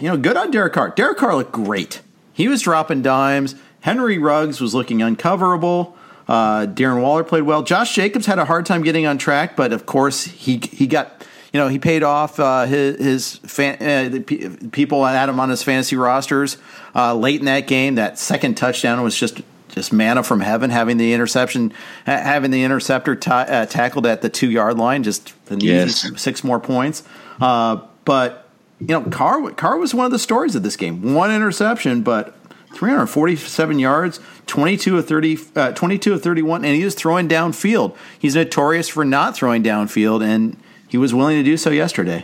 [0.00, 0.90] you know, good on Derek Carr.
[0.90, 2.02] Derek Carr looked great.
[2.32, 3.54] He was dropping dimes.
[3.80, 5.96] Henry Ruggs was looking uncoverable.
[6.26, 7.62] Uh, Darren Waller played well.
[7.62, 11.24] Josh Jacobs had a hard time getting on track, but of course he he got
[11.52, 15.38] you know, he paid off uh, his, his fan, uh, the p- people had him
[15.38, 16.56] on his fantasy rosters
[16.94, 17.96] uh, late in that game.
[17.96, 20.70] That second touchdown was just just manna from heaven.
[20.70, 21.72] Having the interception,
[22.04, 26.10] having the interceptor t- uh, tackled at the two yard line, just yes.
[26.20, 27.02] six more points.
[27.40, 28.48] Uh, but
[28.80, 31.14] you know, Carr Carr was one of the stories of this game.
[31.14, 32.34] One interception, but
[32.74, 37.94] 347 yards, 22 of 30, uh, 22 of 31, and he was throwing downfield.
[38.18, 40.56] He's notorious for not throwing downfield, and
[40.92, 42.22] he was willing to do so yesterday.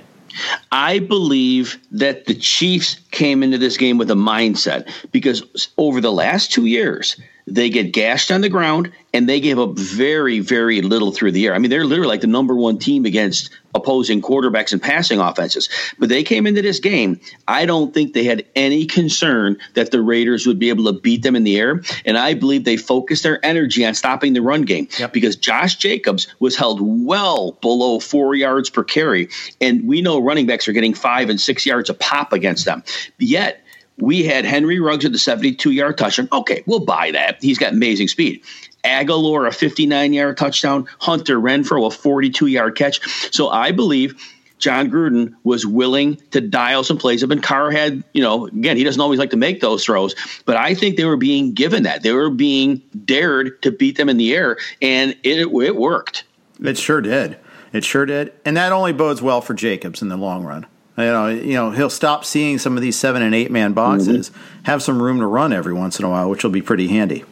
[0.70, 6.12] I believe that the Chiefs came into this game with a mindset because over the
[6.12, 10.82] last two years, they get gashed on the ground and they gave up very, very
[10.82, 11.54] little through the air.
[11.54, 15.68] I mean, they're literally like the number one team against opposing quarterbacks and passing offenses.
[15.98, 17.20] But they came into this game.
[17.46, 21.22] I don't think they had any concern that the Raiders would be able to beat
[21.22, 21.82] them in the air.
[22.04, 25.12] And I believe they focused their energy on stopping the run game yep.
[25.12, 29.28] because Josh Jacobs was held well below four yards per carry.
[29.60, 32.82] And we know running backs are getting five and six yards a pop against them.
[33.18, 33.62] Yet,
[34.00, 36.28] we had Henry Ruggs at the 72 yard touchdown.
[36.32, 37.42] Okay, we'll buy that.
[37.42, 38.42] He's got amazing speed.
[38.84, 40.86] Agholor, a 59 yard touchdown.
[40.98, 43.00] Hunter Renfrow, a 42 yard catch.
[43.32, 44.14] So I believe
[44.58, 48.76] Jon Gruden was willing to dial some plays up, and Carr had, you know, again,
[48.76, 50.14] he doesn't always like to make those throws,
[50.44, 52.02] but I think they were being given that.
[52.02, 56.24] They were being dared to beat them in the air, and it, it worked.
[56.60, 57.38] It sure did.
[57.72, 58.32] It sure did.
[58.44, 60.66] And that only bodes well for Jacobs in the long run.
[60.96, 64.30] You know, you know, he'll stop seeing some of these seven and eight man boxes,
[64.30, 64.64] mm-hmm.
[64.64, 67.24] have some room to run every once in a while, which will be pretty handy.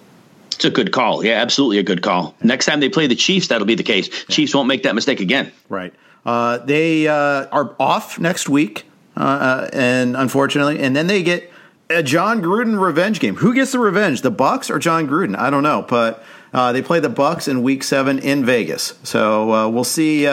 [0.57, 1.25] It's a good call.
[1.25, 2.35] Yeah, absolutely a good call.
[2.43, 4.09] Next time they play the Chiefs, that'll be the case.
[4.09, 4.35] Yeah.
[4.35, 5.53] Chiefs won't make that mistake again.
[5.69, 5.95] Right.
[6.25, 8.85] Uh, they uh, are off next week,
[9.17, 11.51] uh, uh and unfortunately, and then they get
[11.89, 13.37] a Jon Gruden revenge game.
[13.37, 15.39] Who gets the revenge, the Bucs or Jon Gruden?
[15.39, 18.99] I don't know, but uh, they play the Bucs in Week Seven in Vegas.
[19.05, 20.27] So uh, we'll see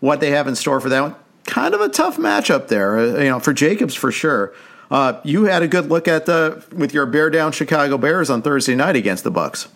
[0.00, 1.14] what they have in store for that one
[1.48, 4.52] kind of a tough matchup there, uh, you know, for Jacobs for sure.
[4.90, 8.42] Uh, you had a good look at the with your bear down Chicago Bears on
[8.42, 9.68] Thursday night against the Bucs.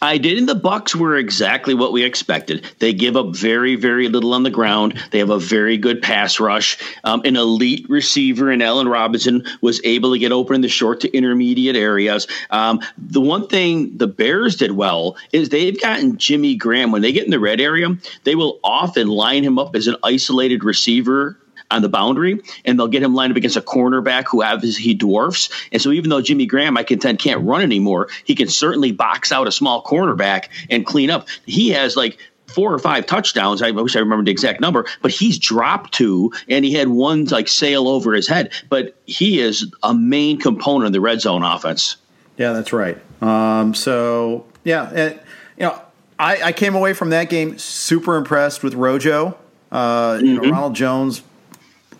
[0.00, 2.64] I did, and the Bucs were exactly what we expected.
[2.78, 5.02] They give up very, very little on the ground.
[5.10, 6.78] They have a very good pass rush.
[7.04, 11.00] Um, an elite receiver in Allen Robinson was able to get open in the short
[11.00, 12.26] to intermediate areas.
[12.50, 17.12] Um, the one thing the Bears did well is they've gotten Jimmy Graham when they
[17.12, 17.96] get in the red area.
[18.24, 21.38] They will often line him up as an isolated receiver
[21.70, 24.94] on the boundary, and they'll get him lined up against a cornerback who has he
[24.94, 25.50] dwarfs.
[25.72, 29.32] And so even though Jimmy Graham, I contend, can't run anymore, he can certainly box
[29.32, 31.28] out a small cornerback and clean up.
[31.44, 33.60] He has like four or five touchdowns.
[33.60, 37.24] I wish I remembered the exact number, but he's dropped two and he had one
[37.26, 38.52] like sail over his head.
[38.68, 41.96] But he is a main component of the red zone offense.
[42.38, 42.98] Yeah, that's right.
[43.22, 45.22] Um, so yeah, it,
[45.58, 45.80] you know,
[46.18, 49.36] I, I, came away from that game super impressed with Rojo.
[49.72, 50.26] Uh, mm-hmm.
[50.26, 50.50] You know, mm-hmm.
[50.50, 51.22] Ronald Jones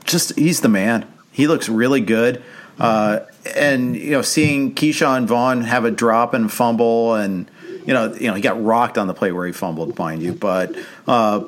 [0.06, 1.06] just he's the man.
[1.32, 2.42] He looks really good.
[2.78, 3.20] Uh,
[3.54, 7.50] and you know, seeing Ke'Shawn Vaughn have a drop and fumble, and
[7.86, 10.32] you know, you know, he got rocked on the play where he fumbled, mind you,
[10.32, 11.44] but uh,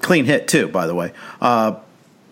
[0.00, 1.12] clean hit too, by the way.
[1.40, 1.76] Uh,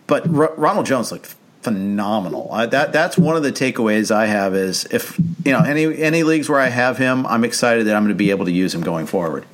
[0.06, 2.48] but R- Ronald Jones looked phenomenal.
[2.70, 6.48] that that's one of the takeaways I have is if you know any any leagues
[6.48, 8.80] where I have him, I'm excited that I'm going to be able to use him
[8.80, 9.44] going forward.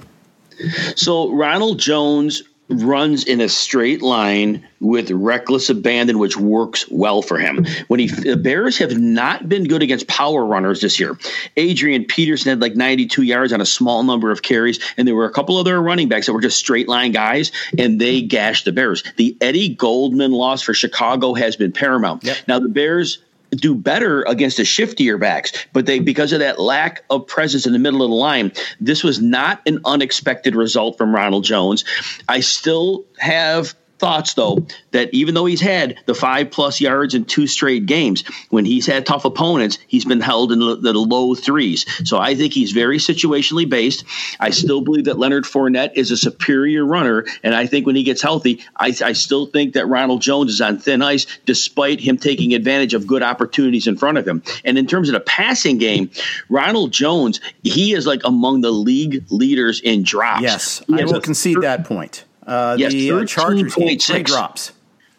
[0.95, 7.39] So Ronald Jones runs in a straight line with reckless abandon, which works well for
[7.39, 7.65] him.
[7.89, 11.19] When he the Bears have not been good against power runners this year.
[11.57, 15.25] Adrian Peterson had like 92 yards on a small number of carries, and there were
[15.25, 18.73] a couple other running backs that were just straight line guys, and they gashed the
[18.73, 19.03] Bears.
[19.17, 22.25] The Eddie Goldman loss for Chicago has been paramount.
[22.25, 22.37] Yep.
[22.49, 23.19] Now the Bears
[23.51, 27.73] do better against the shiftier backs, but they because of that lack of presence in
[27.73, 31.85] the middle of the line, this was not an unexpected result from Ronald Jones.
[32.29, 37.25] I still have thoughts though that even though he's had the five plus yards in
[37.25, 41.87] two straight games, when he's had tough opponents, he's been held in the low threes.
[42.09, 44.05] So I think he's very situationally based.
[44.41, 48.03] I still believe that Leonard Fournette is a superior runner, and I think when he
[48.03, 52.17] gets healthy, I, I still think that Ronald Jones is on thin ice, despite him
[52.17, 54.43] taking advantage of good opportunities in front of him.
[54.65, 56.11] And in terms of the passing game,
[56.49, 60.43] Ronald Jones, he is like among the league leaders in drops.
[60.43, 62.25] Yes, I will concede that point.
[62.47, 64.73] Uh, yes, the uh, Chargers three drops.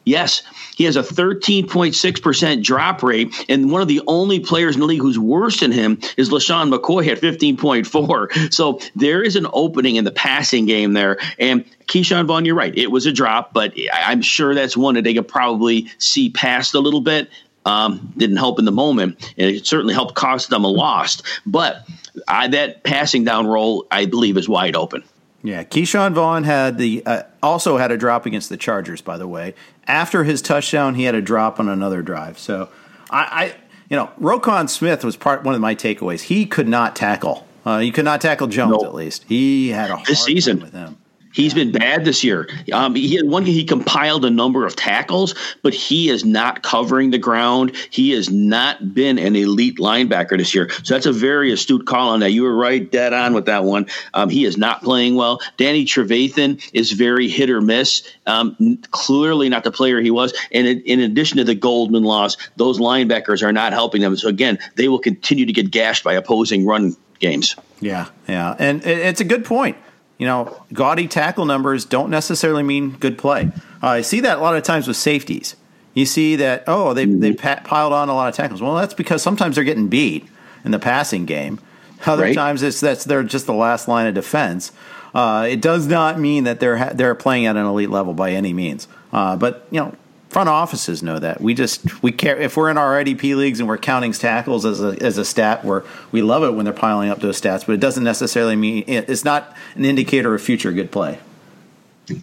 [0.07, 0.41] Yes,
[0.77, 5.01] he has a 13.6% drop rate, and one of the only players in the league
[5.01, 8.53] who's worse than him is LeSean McCoy at 15.4.
[8.53, 11.17] So there is an opening in the passing game there.
[11.37, 12.75] And Ke'Shawn Vaughn, you're right.
[12.77, 16.73] It was a drop, but I'm sure that's one that they could probably see past
[16.73, 17.29] a little bit.
[17.65, 21.21] Um, didn't help in the moment, and it certainly helped cost them a loss.
[21.45, 21.85] But
[22.27, 25.03] I, that passing down role, I believe, is wide open.
[25.43, 29.01] Yeah, Ke'Shawn Vaughn had the uh, also had a drop against the Chargers.
[29.01, 29.53] By the way,
[29.85, 32.39] after his touchdown, he had a drop on another drive.
[32.39, 32.69] So
[33.09, 33.55] I, I
[33.89, 36.21] you know, Roquan Smith was part one of my takeaways.
[36.21, 37.47] He could not tackle.
[37.65, 38.85] Uh, he could not tackle Jones nope.
[38.85, 39.25] at least.
[39.27, 40.97] He had a this season with him.
[41.33, 42.49] He's been bad this year.
[42.73, 43.45] Um, he had one.
[43.45, 47.75] He compiled a number of tackles, but he is not covering the ground.
[47.89, 50.69] He has not been an elite linebacker this year.
[50.83, 52.31] So that's a very astute call on that.
[52.31, 53.87] You were right, dead on with that one.
[54.13, 55.39] Um, he is not playing well.
[55.57, 58.07] Danny Trevathan is very hit or miss.
[58.25, 60.33] Um, clearly not the player he was.
[60.51, 64.15] And in, in addition to the Goldman loss, those linebackers are not helping them.
[64.17, 67.55] So again, they will continue to get gashed by opposing run games.
[67.79, 69.77] Yeah, yeah, and it's a good point
[70.17, 73.51] you know, gaudy tackle numbers don't necessarily mean good play.
[73.81, 75.55] Uh, I see that a lot of times with safeties.
[75.93, 77.65] You see that oh they they mm-hmm.
[77.65, 78.61] piled on a lot of tackles.
[78.61, 80.27] Well, that's because sometimes they're getting beat
[80.63, 81.59] in the passing game.
[82.05, 82.35] Other right.
[82.35, 84.71] times it's that's they're just the last line of defense.
[85.13, 88.53] Uh, it does not mean that they're they're playing at an elite level by any
[88.53, 88.87] means.
[89.11, 89.95] Uh, but you know,
[90.29, 91.41] front offices know that.
[91.41, 94.81] We just we care if we're in our IDP leagues and we're counting tackles as
[94.81, 97.73] a as a stat where we love it when they're piling up those stats, but
[97.73, 101.19] it doesn't necessarily mean it's not an indicator of future good play.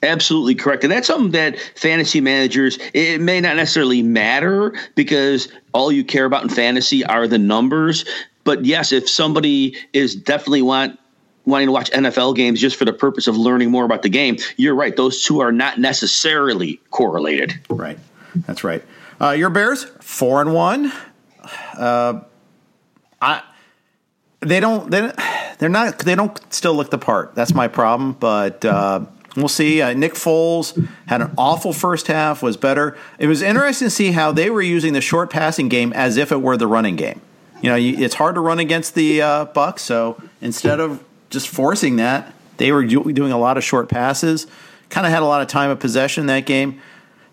[0.02, 0.82] Absolutely correct.
[0.82, 6.24] And that's something that fantasy managers, it may not necessarily matter because all you care
[6.24, 8.04] about in fantasy are the numbers.
[8.44, 10.98] But yes, if somebody is definitely want
[11.46, 14.38] wanting to watch NFL games just for the purpose of learning more about the game,
[14.56, 14.96] you're right.
[14.96, 17.60] Those two are not necessarily correlated.
[17.68, 17.98] Right.
[18.34, 18.82] That's right.
[19.20, 20.92] Uh, your Bears four and one.
[21.76, 22.20] Uh,
[23.20, 23.42] I
[24.40, 25.12] they don't they
[25.58, 27.34] they're not they don't still look the part.
[27.34, 28.12] That's my problem.
[28.12, 29.82] But uh, we'll see.
[29.82, 32.42] Uh, Nick Foles had an awful first half.
[32.42, 32.96] Was better.
[33.18, 36.32] It was interesting to see how they were using the short passing game as if
[36.32, 37.20] it were the running game.
[37.62, 39.78] You know, it's hard to run against the uh, Bucs.
[39.78, 41.02] So instead of
[41.34, 42.32] just forcing that.
[42.56, 44.46] They were doing a lot of short passes,
[44.88, 46.80] kind of had a lot of time of possession in that game.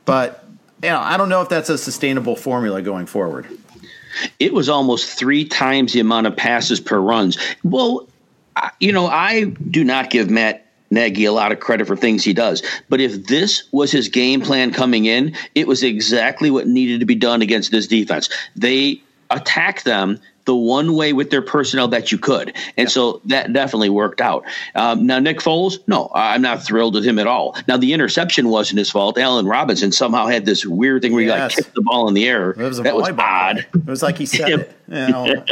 [0.04, 0.44] But
[0.84, 3.48] you know, I don't know if that's a sustainable formula going forward.
[4.40, 7.38] It was almost three times the amount of passes per runs.
[7.64, 8.08] Well,
[8.80, 12.34] you know, I do not give Matt Nagy a lot of credit for things he
[12.34, 12.62] does.
[12.90, 17.06] But if this was his game plan coming in, it was exactly what needed to
[17.06, 18.30] be done against this defense.
[18.56, 20.20] They attack them
[20.52, 22.54] the one way with their personnel that you could.
[22.76, 24.44] And so that definitely worked out.
[24.76, 27.56] Um, now, Nick Foles, no, I'm not thrilled with him at all.
[27.70, 29.18] Now, the interception wasn't his fault.
[29.18, 31.38] Allen Robinson somehow had this weird thing where yes.
[31.38, 32.54] he like kicked the ball in the air.
[32.58, 33.60] Was that was odd.
[33.60, 34.78] It was like he said it.
[34.92, 35.46] You know.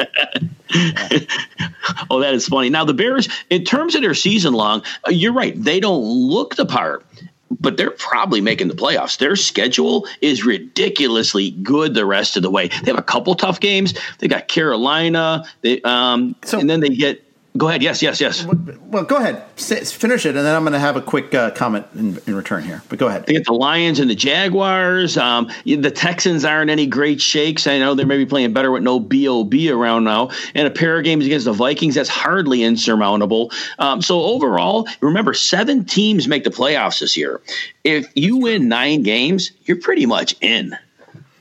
[2.10, 2.70] oh, that is funny.
[2.70, 5.54] Now, the Bears, in terms of their season long, uh, you're right.
[5.56, 7.06] They don't look the part
[7.52, 9.18] but they're probably making the playoffs.
[9.18, 12.68] Their schedule is ridiculously good the rest of the way.
[12.68, 13.94] They have a couple tough games.
[14.20, 17.24] They got Carolina, they, um, so, and then they get
[17.58, 17.82] Go ahead.
[17.82, 18.46] Yes, yes, yes.
[18.46, 19.44] Well, go ahead.
[19.58, 22.64] Finish it, and then I'm going to have a quick uh, comment in, in, return
[22.64, 22.84] here.
[22.90, 23.26] But go ahead.
[23.26, 25.18] They get the Lions and the Jaguars.
[25.18, 27.66] Um, the Texans aren't any great shakes.
[27.66, 31.04] I know they're maybe playing better with no Bob around now, and a pair of
[31.04, 31.96] games against the Vikings.
[31.96, 33.52] That's hardly insurmountable.
[33.80, 37.42] Um, so overall, remember, seven teams make the playoffs this year.
[37.84, 40.78] If you win nine games, you're pretty much in.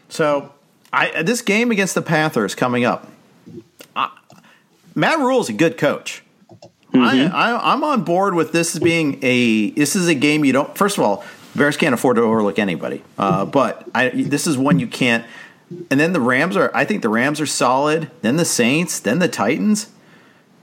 [0.08, 0.54] So,
[0.90, 3.06] I, this game against the Panthers coming up
[4.98, 6.24] Matt Rhule's a good coach.
[6.92, 7.32] Mm-hmm.
[7.32, 9.70] I, am on board with this being a.
[9.70, 10.76] This is a game you don't.
[10.76, 13.04] First of all, Bears can't afford to overlook anybody.
[13.16, 15.24] Uh, but I, this is one you can't.
[15.90, 16.72] And then the Rams are.
[16.74, 18.10] I think the Rams are solid.
[18.22, 18.98] Then the Saints.
[18.98, 19.88] Then the Titans.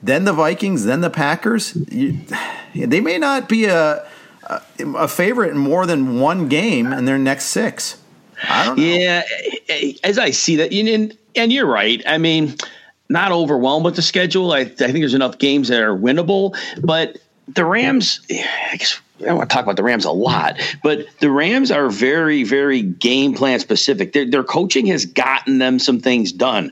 [0.04, 0.84] Then the Vikings.
[0.84, 1.74] Then the Packers.
[1.89, 2.19] You,
[2.76, 4.06] they may not be a,
[4.43, 4.62] a
[4.98, 8.02] a favorite in more than one game in their next six.
[8.44, 8.83] I don't know.
[8.83, 9.23] Yeah,
[10.04, 12.04] as I see that, and, and you're right.
[12.06, 12.58] I mean
[13.10, 14.51] not overwhelmed with the schedule.
[14.51, 19.25] I, I think there's enough games that are winnable, but the Rams, I guess I
[19.25, 22.81] don't want to talk about the Rams a lot, but the Rams are very, very
[22.81, 24.13] game plan specific.
[24.13, 26.71] Their, their coaching has gotten them some things done.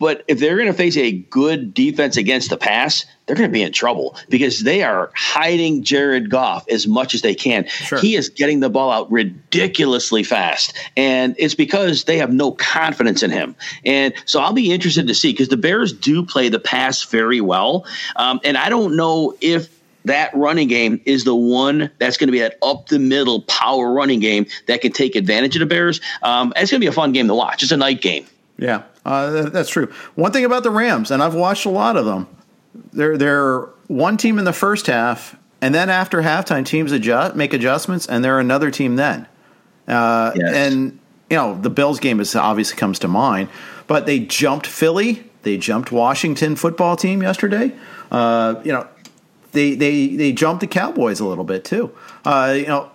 [0.00, 3.52] But if they're going to face a good defense against the pass, they're going to
[3.52, 7.68] be in trouble because they are hiding Jared Goff as much as they can.
[7.68, 8.00] Sure.
[8.00, 10.76] He is getting the ball out ridiculously fast.
[10.96, 13.54] And it's because they have no confidence in him.
[13.84, 17.40] And so I'll be interested to see because the Bears do play the pass very
[17.40, 17.86] well.
[18.16, 19.68] Um, and I don't know if
[20.06, 23.92] that running game is the one that's going to be that up the middle power
[23.92, 26.00] running game that can take advantage of the Bears.
[26.22, 27.62] Um, it's going to be a fun game to watch.
[27.62, 28.26] It's a night game.
[28.60, 29.86] Yeah, uh, that's true.
[30.14, 32.28] One thing about the Rams, and I've watched a lot of them,
[32.92, 37.54] they're they're one team in the first half, and then after halftime, teams adjust, make
[37.54, 39.26] adjustments, and they're another team then.
[39.88, 40.54] Uh, yes.
[40.54, 40.98] And
[41.30, 43.48] you know the Bills game is obviously comes to mind,
[43.86, 47.72] but they jumped Philly, they jumped Washington football team yesterday.
[48.10, 48.86] Uh, you know
[49.52, 51.92] they they they jumped the Cowboys a little bit too.
[52.24, 52.90] Uh, you know,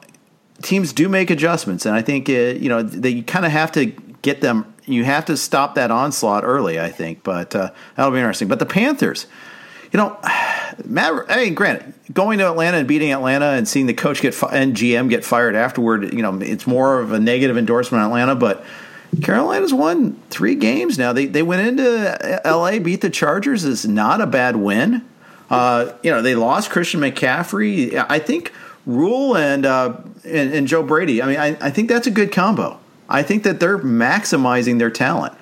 [0.61, 3.87] teams do make adjustments, and I think uh, you know they kind of have to
[4.21, 4.71] get them.
[4.85, 8.47] You have to stop that onslaught early, I think, but uh, that'll be interesting.
[8.47, 9.27] But the Panthers,
[9.91, 10.17] you know,
[10.83, 11.25] Matt.
[11.29, 14.55] I mean, granted, going to Atlanta and beating Atlanta and seeing the coach get fi-
[14.55, 18.35] and GM get fired afterward, you know, it's more of a negative endorsement on Atlanta,
[18.35, 18.63] but.
[19.21, 21.13] Carolina's won three games now.
[21.13, 22.79] They they went into L.A.
[22.79, 25.05] beat the Chargers is not a bad win.
[25.49, 28.05] Uh, you know, they lost Christian McCaffrey.
[28.09, 28.51] I think
[28.85, 31.21] Rhule and, uh, and, and Joe Brady.
[31.21, 32.79] I mean, I, I think that's a good combo.
[33.09, 35.33] I think that they're maximizing their talent.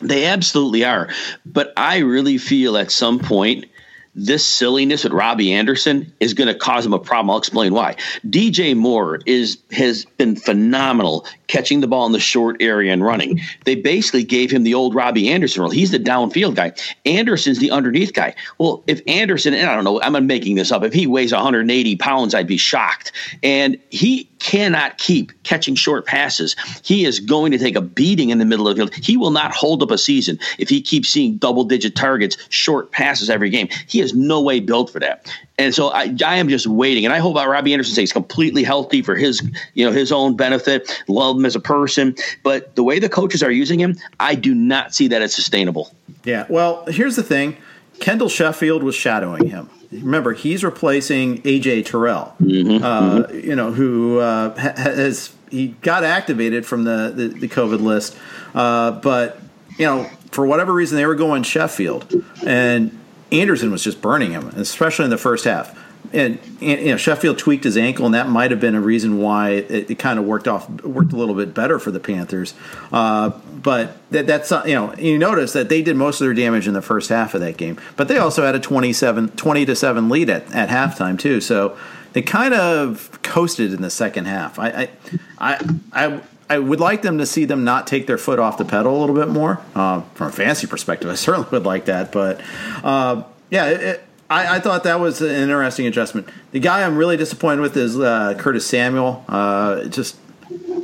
[0.00, 1.08] They absolutely are.
[1.46, 3.66] But I really feel at some point
[4.14, 7.30] this silliness with Robbie Anderson is going to cause him a problem.
[7.30, 7.96] I'll explain why.
[8.26, 13.40] DJ Moore is has been phenomenal catching the ball in the short area and running.
[13.64, 15.70] They basically gave him the old Robbie Anderson role.
[15.70, 16.72] He's the downfield guy.
[17.06, 18.34] Anderson's the underneath guy.
[18.58, 20.82] Well, if Anderson, and I don't know, I'm making this up.
[20.82, 23.12] If he weighs 180 pounds, I'd be shocked.
[23.42, 26.56] And he cannot keep catching short passes.
[26.82, 28.94] He is going to take a beating in the middle of the field.
[28.94, 32.90] He will not hold up a season if he keeps seeing double digit targets, short
[32.90, 33.68] passes every game.
[33.86, 35.32] He has no way built for that.
[35.58, 39.00] And so I, I am just waiting, and I hope Robbie Anderson stays completely healthy
[39.00, 39.40] for his,
[39.74, 41.02] you know, his own benefit.
[41.06, 44.54] Love him as a person, but the way the coaches are using him, I do
[44.54, 45.94] not see that as sustainable.
[46.24, 46.46] Yeah.
[46.48, 47.56] Well, here's the thing:
[48.02, 49.70] Kendall Sheffield was shadowing him.
[49.92, 52.34] Remember, he's replacing AJ Terrell.
[52.40, 53.48] Mm-hmm, uh, mm-hmm.
[53.48, 58.18] You know, who uh, has he got activated from the the, the COVID list,
[58.56, 59.38] uh, but
[59.78, 62.12] you know, for whatever reason, they were going Sheffield
[62.44, 62.98] and
[63.30, 65.78] Anderson was just burning him, especially in the first half.
[66.12, 69.18] And, and, you know Sheffield tweaked his ankle, and that might have been a reason
[69.18, 72.54] why it, it kind of worked off, worked a little bit better for the Panthers.
[72.92, 76.68] Uh, but that, that's you know you notice that they did most of their damage
[76.68, 79.74] in the first half of that game, but they also had a 27, 20 to
[79.76, 81.40] seven lead at, at halftime too.
[81.40, 81.76] So
[82.12, 84.58] they kind of coasted in the second half.
[84.58, 84.90] I
[85.38, 88.64] I I, I would like them to see them not take their foot off the
[88.66, 89.60] pedal a little bit more.
[89.74, 92.12] Uh, from a fantasy perspective, I certainly would like that.
[92.12, 92.42] But
[92.84, 96.28] uh, yeah, it, I, I, thought that was an interesting adjustment.
[96.52, 99.24] The guy I'm really disappointed with is uh, Curtis Samuel.
[99.28, 100.16] Uh, just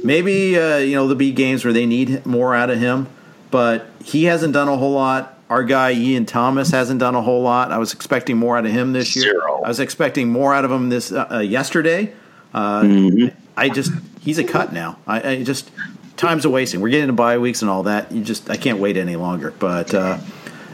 [0.05, 3.09] maybe uh, you know there'll be games where they need more out of him,
[3.51, 5.39] but he hasn't done a whole lot.
[5.49, 7.73] Our guy Ian Thomas hasn't done a whole lot.
[7.73, 9.33] I was expecting more out of him this year.
[9.33, 9.63] Zero.
[9.65, 12.13] I was expecting more out of him this uh, yesterday.
[12.53, 13.29] Mm-hmm.
[13.57, 14.99] I just he's a cut now.
[15.07, 15.71] I, I just
[16.19, 16.81] time's a wasting.
[16.81, 18.13] We're getting to bye weeks and all that.
[18.13, 19.53] You just I can't wait any longer.
[19.59, 20.19] But uh,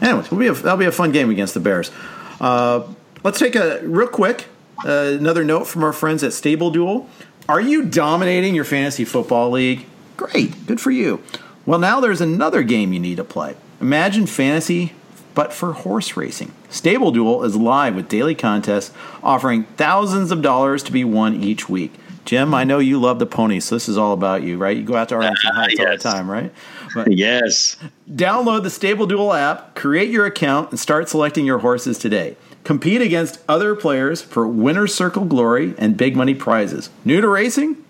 [0.03, 1.93] anyways, be a, that'll be a fun game against the Bears.
[2.41, 2.83] Uh,
[3.23, 4.47] let's take a real quick
[4.85, 7.09] uh, another note from our friends at Stable Duel.
[7.49, 9.87] Are you dominating your fantasy football league?
[10.17, 11.23] Great, good for you.
[11.67, 13.57] Well, now there's another game you need to play.
[13.81, 14.93] Imagine fantasy,
[15.35, 16.53] but for horse racing.
[16.69, 21.69] Stable Duel is live with daily contests offering thousands of dollars to be won each
[21.69, 21.95] week.
[22.25, 24.77] Jim, I know you love the ponies, so this is all about you, right?
[24.77, 25.87] You go out to Arlington uh, Heights yes.
[25.87, 26.53] all the time, right?
[26.95, 27.77] But yes.
[28.11, 32.37] Download the Stable Duel app, create your account, and start selecting your horses today.
[32.65, 36.89] Compete against other players for winner's circle glory and big money prizes.
[37.05, 37.85] New to racing?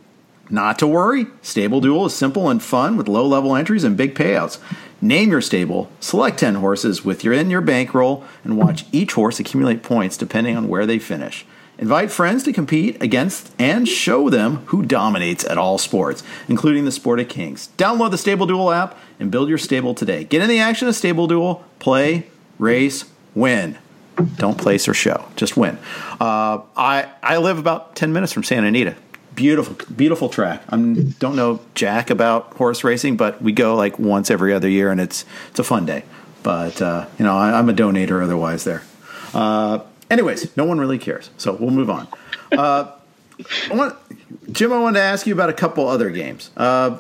[0.51, 1.27] Not to worry.
[1.41, 4.59] Stable Duel is simple and fun with low level entries and big payouts.
[5.01, 9.39] Name your stable, select 10 horses with your in your bankroll, and watch each horse
[9.39, 11.47] accumulate points depending on where they finish.
[11.77, 16.93] Invite friends to compete against and show them who dominates at all sports, including the
[16.93, 17.71] sport of kings.
[17.77, 20.23] Download the Stable Duel app and build your stable today.
[20.23, 23.05] Get in the action of Stable Duel, play, race,
[23.35, 23.77] win.
[24.37, 25.77] Don't place or show, just win.
[26.21, 28.95] Uh, I I live about ten minutes from Santa Anita.
[29.35, 30.63] Beautiful, beautiful track.
[30.69, 34.93] I don't know jack about horse racing, but we go like once every other year,
[34.93, 36.05] and it's it's a fun day.
[36.45, 38.83] But uh, you know, I, am a donator otherwise there.
[39.33, 39.81] Uh,
[40.15, 42.07] Anyways, no one really cares, so we'll move on.
[42.53, 42.93] Uh,
[43.69, 43.97] I want,
[44.53, 46.53] Jim, I wanted to ask you about a couple other games.
[46.57, 46.99] Uh,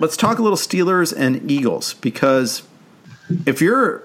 [0.00, 2.64] let's talk a little Steelers and Eagles because
[3.46, 3.98] if you're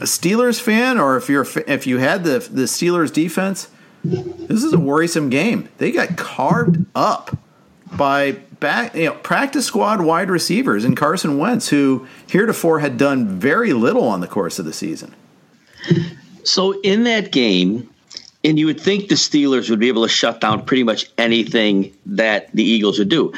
[0.00, 3.68] a Steelers fan or if you're if you had the the Steelers defense,
[4.02, 5.68] this is a worrisome game.
[5.76, 7.36] They got carved up
[7.92, 13.38] by back you know practice squad wide receivers and Carson Wentz, who heretofore had done
[13.38, 15.14] very little on the course of the season.
[16.44, 17.88] So in that game,
[18.44, 21.94] and you would think the Steelers would be able to shut down pretty much anything
[22.06, 23.32] that the Eagles would do.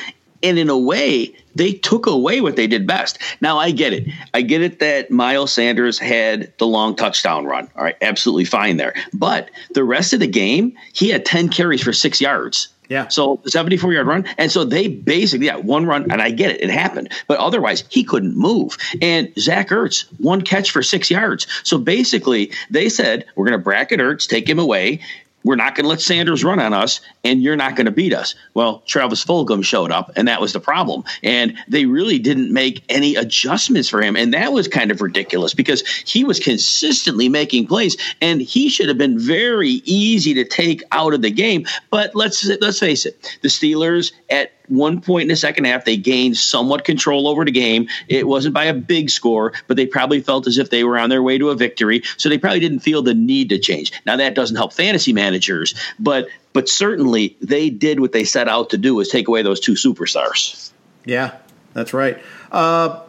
[0.45, 3.19] And in a way, they took away what they did best.
[3.41, 4.09] Now, I get it.
[4.35, 7.71] I get it that Miles Sanders had the long touchdown run.
[7.77, 8.95] All right, absolutely fine there.
[9.13, 12.69] But the rest of the game, he had 10 carries for six yards.
[12.89, 13.09] Yeah.
[13.09, 14.27] So 74 yard run.
[14.39, 17.11] And so they basically, yeah, one run, and I get it, it happened.
[17.27, 18.77] But otherwise, he couldn't move.
[19.01, 21.47] And Zach Ertz, one catch for six yards.
[21.63, 25.01] So basically, they said, we're going to bracket Ertz, take him away.
[25.45, 28.13] We're not going to let Sanders run on us, and you're not going to beat
[28.13, 28.35] us.
[28.55, 31.05] Well, Travis Fulgham showed up, and that was the problem.
[31.23, 35.55] And they really didn't make any adjustments for him, and that was kind of ridiculous
[35.55, 40.83] because he was consistently making plays, and he should have been very easy to take
[40.93, 41.67] out of the game.
[41.91, 45.97] But let's let's face it, the Steelers at one point in the second half, they
[45.97, 47.89] gained somewhat control over the game.
[48.09, 51.11] It wasn't by a big score, but they probably felt as if they were on
[51.11, 52.03] their way to a victory.
[52.17, 53.93] So they probably didn't feel the need to change.
[54.07, 58.71] Now that doesn't help fantasy managers, but but certainly they did what they set out
[58.71, 60.71] to do is take away those two superstars.
[61.05, 61.37] Yeah,
[61.73, 62.19] that's right.
[62.51, 63.01] Uh,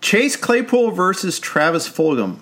[0.00, 2.38] Chase Claypool versus Travis Fulgham.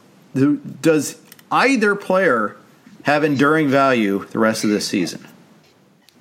[0.81, 2.57] Does either player
[3.03, 5.27] have enduring value the rest of this season?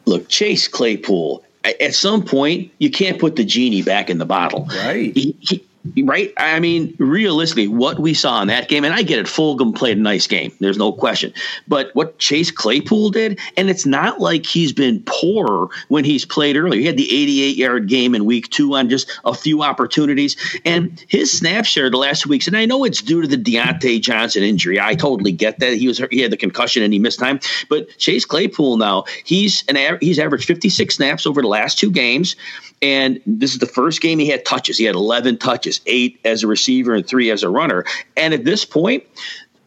[0.06, 4.66] Look, Chase Claypool at some point you can't put the genie back in the bottle.
[4.66, 5.14] Right.
[5.16, 5.66] He, he,
[6.04, 6.34] right?
[6.38, 9.98] I mean, realistically, what we saw in that game, and I get it, Fulgham played
[9.98, 10.52] a nice game.
[10.60, 11.34] There's no question.
[11.68, 16.58] But what Chase Claypool did, and it's not like he's been poor when he's played
[16.58, 16.80] earlier.
[16.80, 20.36] He had the 88 yard game in week two on just a few opportunities.
[20.66, 24.02] And his snap share the last weeks, and I know it's due to the Diontae
[24.02, 24.80] Johnson injury.
[24.80, 25.74] I totally get that.
[25.74, 27.40] He was he had the concussion and he missed time.
[27.70, 32.36] But Chase Claypool now, he's an he's averaged 56 snaps over the last two games.
[32.82, 34.78] And this is the first game he had touches.
[34.78, 37.86] He had 11 touches, eight as a receiver and three as a runner.
[38.16, 39.04] And at this point,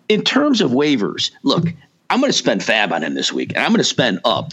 [0.08, 1.66] in terms of waivers, look,
[2.10, 4.52] I'm going to spend FAAB on him this week, and I'm going to spend up.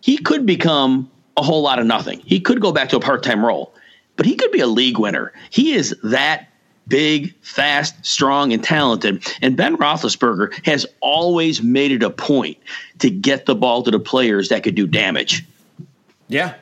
[0.00, 2.20] He could become a whole lot of nothing.
[2.20, 3.74] He could go back to a part time role,
[4.16, 5.32] but he could be a league winner.
[5.50, 6.48] He is that
[6.86, 9.26] big, fast, strong, and talented.
[9.42, 12.58] And Ben Roethlisberger has always made it a point
[12.98, 15.44] to get the ball to the players that could do damage.
[16.28, 16.54] Yeah,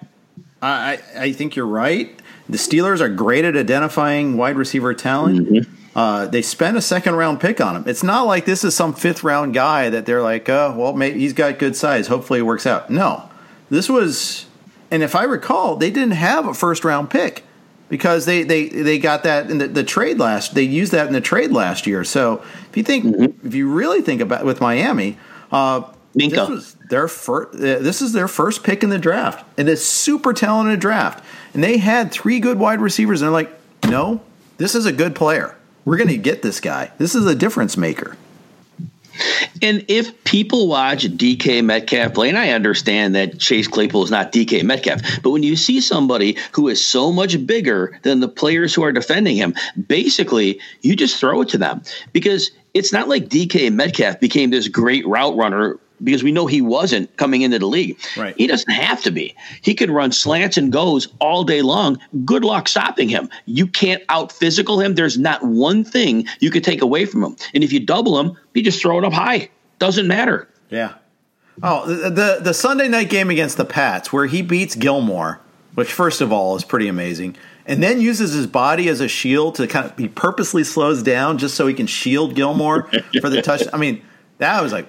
[0.62, 2.18] I, I think you're right.
[2.48, 5.48] The Steelers are great at identifying wide receiver talent.
[5.48, 5.98] Mm-hmm.
[5.98, 7.84] Uh, they spent a second round pick on him.
[7.86, 11.20] It's not like this is some fifth round guy that they're like, oh, well, maybe
[11.20, 12.06] he's got good size.
[12.06, 12.88] Hopefully it works out.
[12.88, 13.28] No,
[13.68, 14.46] this was,
[14.90, 17.44] and if I recall, they didn't have a first round pick
[17.88, 20.54] because they, they, they got that in the, the trade last.
[20.54, 22.04] They used that in the trade last year.
[22.04, 23.46] So if you think, mm-hmm.
[23.46, 25.18] if you really think about with Miami,
[25.50, 25.82] uh,
[26.14, 26.30] Minkah.
[26.30, 27.58] This was their first.
[27.58, 31.78] This is their first pick in the draft, and this super talented draft, and they
[31.78, 33.22] had three good wide receivers.
[33.22, 33.50] And they're like,
[33.88, 34.20] no,
[34.58, 35.56] this is a good player.
[35.84, 36.92] We're going to get this guy.
[36.98, 38.16] This is a difference maker.
[39.60, 44.32] And if people watch DK Metcalf play, and I understand that Chase Claypool is not
[44.32, 48.74] DK Metcalf, but when you see somebody who is so much bigger than the players
[48.74, 49.54] who are defending him,
[49.86, 51.82] basically you just throw it to them
[52.12, 56.60] because it's not like DK Metcalf became this great route runner because we know he
[56.60, 57.98] wasn't coming into the league.
[58.16, 58.34] Right.
[58.36, 59.34] He doesn't have to be.
[59.62, 61.98] He can run slants and goes all day long.
[62.24, 63.28] Good luck stopping him.
[63.46, 64.94] You can't out physical him.
[64.94, 67.36] There's not one thing you could take away from him.
[67.54, 69.48] And if you double him, you just throw it up high.
[69.78, 70.48] Doesn't matter.
[70.70, 70.94] Yeah.
[71.62, 75.40] Oh, the, the, the Sunday night game against the Pats where he beats Gilmore,
[75.74, 77.36] which first of all is pretty amazing.
[77.66, 81.38] And then uses his body as a shield to kind of he purposely slows down
[81.38, 82.90] just so he can shield Gilmore
[83.20, 83.62] for the touch.
[83.72, 84.02] I mean,
[84.38, 84.88] that was like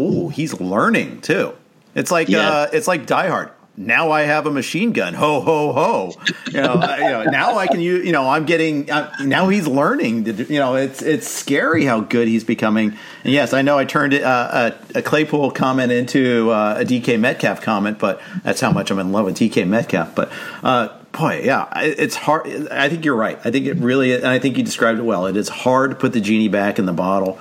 [0.00, 1.54] oh, he's learning too.
[1.94, 2.48] It's like yeah.
[2.48, 3.50] uh, it's like Die Hard.
[3.76, 5.14] Now I have a machine gun.
[5.14, 6.12] Ho ho ho!
[6.48, 8.04] You know, I, you know now I can use.
[8.04, 8.90] You know, I'm getting.
[8.90, 10.24] Uh, now he's learning.
[10.24, 12.90] To, you know, it's it's scary how good he's becoming.
[13.24, 17.18] And yes, I know I turned uh, a, a, Claypool comment into uh, a DK
[17.18, 20.14] Metcalf comment, but that's how much I'm in love with DK Metcalf.
[20.14, 20.30] But
[20.62, 22.48] uh, boy, yeah, it's hard.
[22.70, 23.38] I think you're right.
[23.44, 25.26] I think it really, and I think you described it well.
[25.26, 27.38] It is hard to put the genie back in the bottle.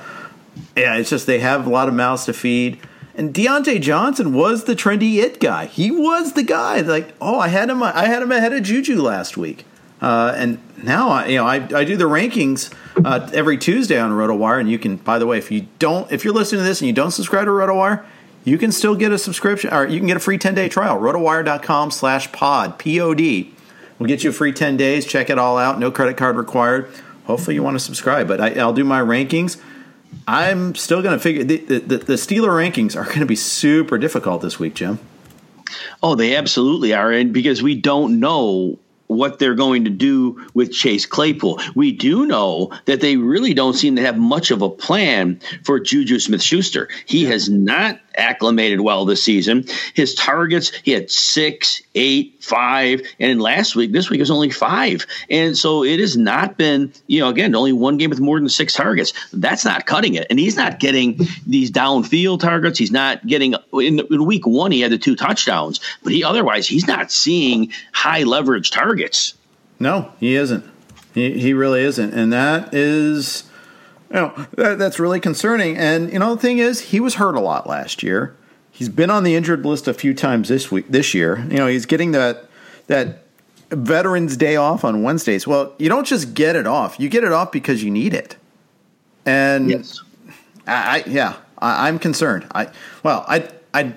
[0.76, 2.80] Yeah, it's just they have a lot of mouths to feed.
[3.16, 5.66] And Diontae Johnson was the trendy it guy.
[5.66, 6.80] He was the guy.
[6.82, 7.84] Like, oh, I had him.
[7.84, 9.66] I had him ahead of Juju last week.
[10.02, 14.12] Uh, and now, I, you know, I, I do the rankings uh, every Tuesday on
[14.12, 14.96] RotoWire, and you can.
[14.96, 17.46] By the way, if you don't, if you're listening to this and you don't subscribe
[17.46, 18.06] to RotoWire,
[18.46, 20.98] you can still get a subscription, or you can get a free 10 day trial.
[20.98, 23.54] RotoWire.com/slash pod p o d.
[23.98, 25.06] We'll get you a free 10 days.
[25.06, 25.78] Check it all out.
[25.78, 26.90] No credit card required.
[27.26, 28.30] Hopefully, you want to subscribe.
[28.30, 29.60] But I, will do my rankings.
[30.28, 33.98] I'm still going to figure the, the, the Steeler rankings are going to be super
[33.98, 35.00] difficult this week, Jim.
[36.02, 38.80] Oh, they absolutely are, and because we don't know
[39.10, 41.60] what they're going to do with Chase Claypool.
[41.74, 45.80] We do know that they really don't seem to have much of a plan for
[45.80, 46.88] Juju Smith Schuster.
[47.08, 49.66] He has not acclimated well this season.
[49.94, 55.08] His targets, he had six, eight, five, and last week, this week was only five.
[55.30, 58.50] And so it has not been, you know, again, only one game with more than
[58.50, 59.14] six targets.
[59.34, 60.28] That's not cutting it.
[60.30, 62.78] And he's not getting these downfield targets.
[62.78, 66.68] He's not getting, in, in week one, he had the two touchdowns, but he otherwise,
[66.68, 68.99] he's not seeing high leverage targets.
[69.80, 70.66] No, he isn't.
[71.14, 72.14] He, he really isn't.
[72.14, 73.50] And that is
[74.10, 75.78] you know, that, that's really concerning.
[75.78, 78.36] And you know, the thing is, he was hurt a lot last year.
[78.72, 81.40] He's been on the injured list a few times this week, this year.
[81.50, 82.46] You know, he's getting that
[82.88, 83.26] that
[83.70, 85.46] Veterans Day off on Wednesdays.
[85.46, 88.36] Well, you don't just get it off; you get it off because you need it.
[89.26, 90.02] And yes.
[90.66, 92.48] I, I yeah, I, am concerned.
[92.56, 92.70] I
[93.04, 93.94] well, I I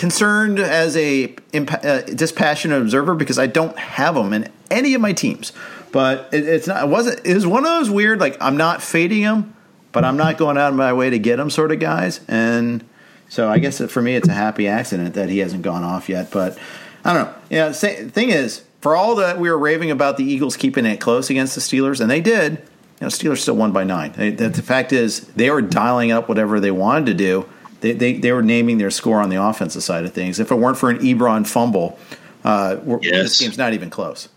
[0.00, 5.12] concerned as a uh, dispassionate observer because I don't have them in any of my
[5.12, 5.52] teams.
[5.92, 6.84] But it, it's not.
[6.84, 7.24] It wasn't.
[7.26, 8.18] It was one of those weird.
[8.18, 9.54] Like I'm not fading him,
[9.92, 12.20] but I'm not going out of my way to get him, sort of guys.
[12.28, 12.82] And
[13.28, 16.30] so I guess for me, it's a happy accident that he hasn't gone off yet.
[16.30, 16.58] But
[17.04, 17.34] I don't know.
[17.50, 17.72] Yeah.
[17.72, 21.28] Say, thing is, for all that we were raving about the Eagles keeping it close
[21.28, 22.52] against the Steelers, and they did.
[22.52, 24.12] You know, Steelers still won by nine.
[24.12, 27.48] The fact is, they were dialing up whatever they wanted to do.
[27.80, 30.38] They, they, they were naming their score on the offensive side of things.
[30.38, 31.98] If it weren't for an Ebron fumble,
[32.44, 33.22] uh, yes.
[33.22, 34.28] this game's not even close.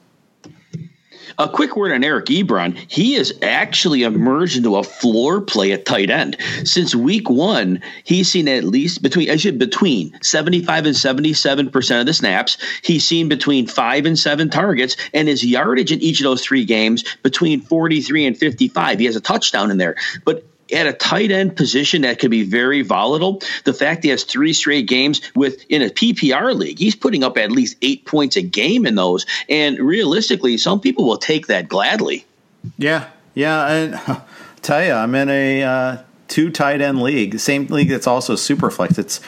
[1.39, 2.77] A quick word on Eric Ebron.
[2.87, 6.37] He has actually emerged into a floor play at tight end.
[6.63, 12.13] Since week one, he's seen at least between actually between 75 and 77% of the
[12.13, 12.57] snaps.
[12.83, 16.65] He's seen between five and seven targets, and his yardage in each of those three
[16.65, 18.99] games between 43 and 55.
[18.99, 19.95] He has a touchdown in there.
[20.25, 23.41] But at a tight end position that could be very volatile.
[23.65, 27.37] The fact he has three straight games with in a PPR league, he's putting up
[27.37, 29.25] at least eight points a game in those.
[29.49, 32.25] And realistically, some people will take that gladly.
[32.77, 34.25] Yeah, yeah, and I'll
[34.61, 35.97] tell you, I'm in a uh,
[36.27, 38.97] two tight end league, same league that's also super flex.
[38.97, 39.21] It's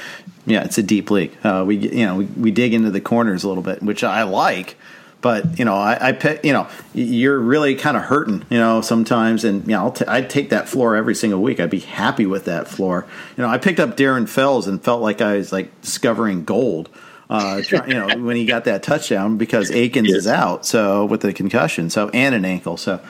[0.45, 1.35] yeah, it's a deep league.
[1.43, 4.23] Uh, we you know we, we dig into the corners a little bit, which I
[4.23, 4.77] like.
[5.21, 8.81] But you know, I, I pick, you know, you're really kind of hurting, you know,
[8.81, 11.59] sometimes, and you know, I'll t- I'd take that floor every single week.
[11.59, 13.07] I'd be happy with that floor.
[13.35, 16.89] You know, I picked up Darren Fells and felt like I was like discovering gold.
[17.27, 20.17] Uh, you know, when he got that touchdown because Akins yes.
[20.17, 23.01] is out, so with the concussion, so and an ankle, so.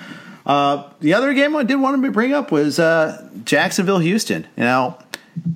[0.45, 4.45] Uh, the other game I did want to bring up was uh, Jacksonville Houston.
[4.55, 4.97] You know,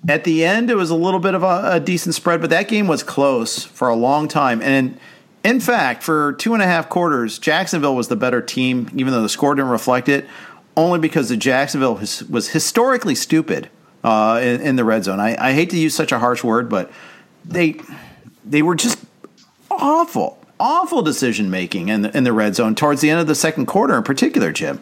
[0.08, 2.68] at the end it was a little bit of a, a, decent spread, but that
[2.68, 4.62] game was close for a long time.
[4.62, 5.00] And
[5.44, 9.22] in fact, for two and a half quarters, Jacksonville was the better team, even though
[9.22, 10.28] the score didn't reflect it,
[10.76, 13.70] only because the Jacksonville was historically stupid
[14.04, 15.20] uh, in, in, the red zone.
[15.20, 16.92] I, I hate to use such a harsh word, but
[17.46, 17.80] they
[18.46, 19.04] they were just
[19.70, 23.36] awful, awful decision making in the, in the red zone towards the end of the
[23.36, 24.80] second quarter, in particular, Jim.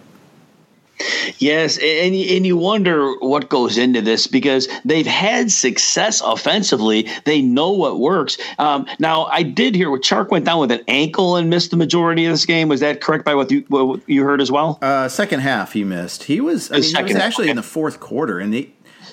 [1.37, 7.07] Yes, and and you wonder what goes into this because they've had success offensively.
[7.25, 8.37] They know what works.
[8.57, 11.77] Um, now, I did hear what Chark went down with an ankle and missed the
[11.77, 12.67] majority of this game.
[12.67, 14.79] Was that correct by what you what you heard as well?
[14.81, 16.23] Uh, second half, he missed.
[16.23, 17.51] He was, I mean, he was actually okay.
[17.51, 18.69] in the fourth quarter, and the,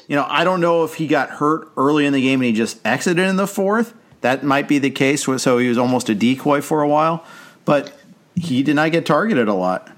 [0.09, 2.53] you know, I don't know if he got hurt early in the game and he
[2.53, 3.95] just exited in the fourth.
[4.23, 5.25] That might be the case.
[5.25, 7.25] So he was almost a decoy for a while,
[7.67, 7.93] but
[8.35, 9.91] he did not get targeted a lot.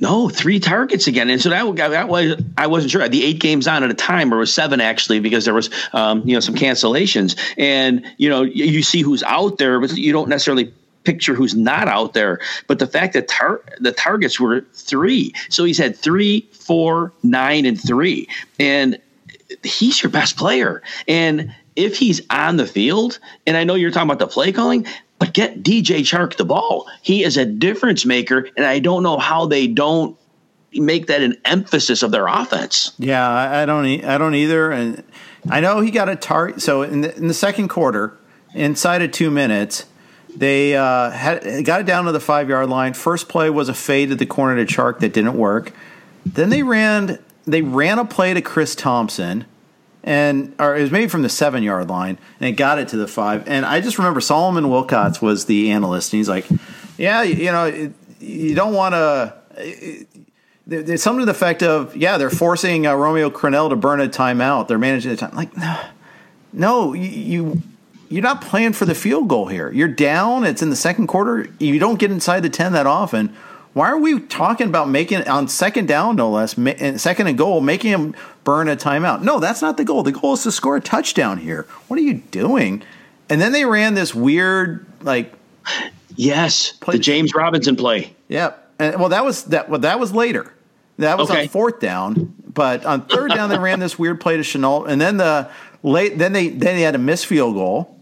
[0.00, 3.08] No, three targets again, and so that, that was I wasn't sure.
[3.08, 6.26] The eight games on at a time, or was seven actually, because there was um,
[6.26, 10.12] you know some cancellations, and you know you, you see who's out there, but you
[10.12, 10.72] don't necessarily
[11.04, 12.40] picture who's not out there.
[12.66, 17.66] But the fact that tar- the targets were three, so he's had three, four, nine,
[17.66, 18.28] and three,
[18.58, 18.98] and
[19.62, 24.08] he's your best player, and if he's on the field, and I know you're talking
[24.08, 24.86] about the play calling,
[25.24, 26.86] but get DJ Chark the ball.
[27.00, 30.18] He is a difference maker, and I don't know how they don't
[30.74, 32.92] make that an emphasis of their offense.
[32.98, 34.04] Yeah, I don't.
[34.04, 34.70] I don't either.
[34.70, 35.02] And
[35.48, 36.60] I know he got a target.
[36.60, 38.18] So in the, in the second quarter,
[38.52, 39.86] inside of two minutes,
[40.36, 42.92] they uh, had got it down to the five yard line.
[42.92, 45.72] First play was a fade to the corner to Chark that didn't work.
[46.26, 47.18] Then they ran.
[47.46, 49.46] They ran a play to Chris Thompson
[50.04, 52.96] and or it was maybe from the seven yard line, and it got it to
[52.96, 53.48] the five.
[53.48, 56.46] And I just remember Solomon Wilcots was the analyst, and he's like,
[56.98, 60.06] "Yeah, you know, you don't want to.
[60.66, 64.08] There's something to the effect of, yeah, they're forcing uh, Romeo Crennel to burn a
[64.08, 64.66] timeout.
[64.66, 65.36] They're managing the time.
[65.36, 65.80] Like, no,
[66.54, 67.60] no, you
[68.08, 69.70] you're not playing for the field goal here.
[69.72, 70.44] You're down.
[70.44, 71.48] It's in the second quarter.
[71.58, 73.34] You don't get inside the ten that often.
[73.74, 76.52] Why are we talking about making on second down, no less,
[77.00, 78.14] second and goal, making him
[78.44, 79.22] burn a timeout?
[79.22, 80.04] No, that's not the goal.
[80.04, 81.66] The goal is to score a touchdown here.
[81.88, 82.82] What are you doing?
[83.28, 85.32] And then they ran this weird, like,
[86.14, 86.94] yes, play.
[86.96, 88.14] the James Robinson play.
[88.28, 88.72] Yep.
[88.78, 89.68] And well, that was that.
[89.68, 90.52] Well, that was later.
[90.98, 91.42] That was okay.
[91.42, 92.34] on fourth down.
[92.46, 95.50] But on third down, they ran this weird play to Shenault, and then the
[95.82, 96.18] late.
[96.18, 97.98] Then they then they had a missed field goal,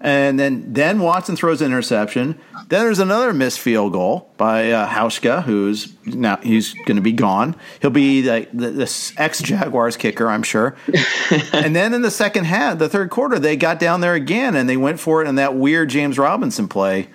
[0.00, 2.40] and then then Watson throws an interception.
[2.68, 7.12] Then there's another missed field goal by uh, Hauschka, who's now he's going to be
[7.12, 7.54] gone.
[7.82, 10.74] He'll be like the, the ex Jaguars kicker, I'm sure.
[11.52, 14.68] and then in the second half, the third quarter, they got down there again and
[14.68, 17.08] they went for it in that weird James Robinson play.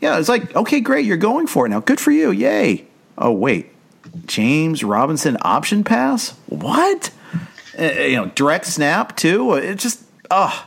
[0.00, 1.80] Yeah, it's like okay, great, you're going for it now.
[1.80, 2.86] Good for you, yay.
[3.16, 3.70] Oh wait,
[4.26, 6.30] James Robinson option pass?
[6.46, 7.10] What?
[7.78, 9.54] Uh, you know, direct snap too.
[9.54, 10.66] It just oh,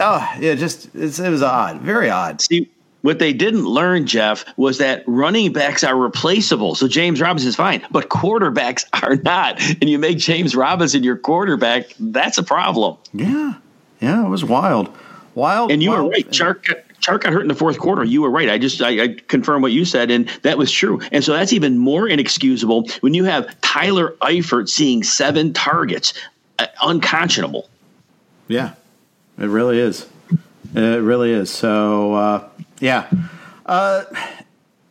[0.00, 2.40] oh, yeah, just it was odd, very odd.
[2.40, 2.70] See,
[3.02, 6.74] what they didn't learn, Jeff, was that running backs are replaceable.
[6.74, 9.60] So James Robinson's fine, but quarterbacks are not.
[9.80, 12.96] And you make James Robinson your quarterback, that's a problem.
[13.12, 13.54] Yeah,
[14.00, 14.94] yeah, it was wild,
[15.34, 15.70] wild.
[15.70, 16.04] And you wild.
[16.04, 16.82] were right, Chark.
[17.00, 18.04] Chark got hurt in the fourth quarter.
[18.04, 18.48] You were right.
[18.48, 21.00] I just I, I confirm what you said, and that was true.
[21.10, 26.14] And so that's even more inexcusable when you have Tyler Eifert seeing seven targets.
[26.60, 27.68] Uh, unconscionable.
[28.46, 28.74] Yeah,
[29.38, 30.06] it really is.
[30.74, 31.50] It really is.
[31.50, 32.48] So uh,
[32.80, 33.08] yeah.
[33.66, 34.04] Uh,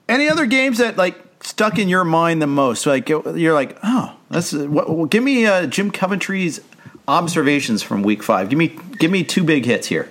[0.08, 2.86] any other games that like stuck in your mind the most?
[2.86, 6.62] Like you're like, oh, that's what, give me uh, Jim Coventry's
[7.08, 8.50] observations from Week Five.
[8.50, 10.10] Give me give me two big hits here.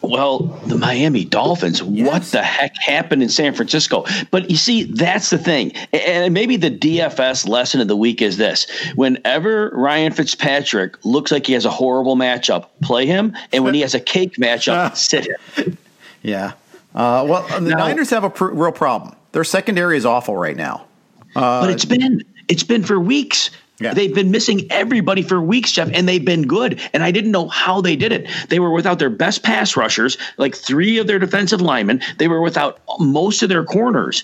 [0.00, 2.06] Well, the Miami Dolphins, yes.
[2.06, 4.04] what the heck happened in San Francisco?
[4.30, 5.72] But you see, that's the thing.
[5.92, 11.46] And maybe the DFS lesson of the week is this whenever Ryan Fitzpatrick looks like
[11.46, 13.36] he has a horrible matchup, play him.
[13.52, 15.78] And when he has a cake matchup, sit him.
[16.22, 16.52] Yeah.
[16.94, 19.16] Uh, well, the now, Niners have a pr- real problem.
[19.32, 20.86] Their secondary is awful right now.
[21.34, 23.50] Uh, but it's been it's been for weeks.
[23.80, 23.92] Yeah.
[23.92, 26.80] They've been missing everybody for weeks, Jeff, and they've been good.
[26.92, 28.28] And I didn't know how they did it.
[28.48, 32.00] They were without their best pass rushers, like three of their defensive linemen.
[32.18, 34.22] They were without most of their corners.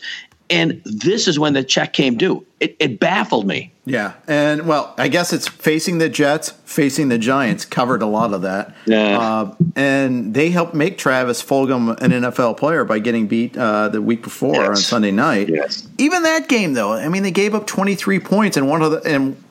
[0.51, 2.45] And this is when the check came due.
[2.59, 3.73] It, it, baffled me.
[3.87, 4.15] Yeah.
[4.27, 8.43] And well, I guess it's facing the Jets, facing the Giants covered a lot of
[8.43, 8.75] that.
[8.85, 9.19] Yeah.
[9.19, 14.03] Uh, and they helped make Travis Fulgham an NFL player by getting beat uh, the
[14.03, 14.69] week before yes.
[14.69, 15.49] on Sunday night.
[15.49, 15.89] Yes.
[15.97, 19.03] Even that game, though, I mean, they gave up 23 points, and one of the
[19.05, 19.43] and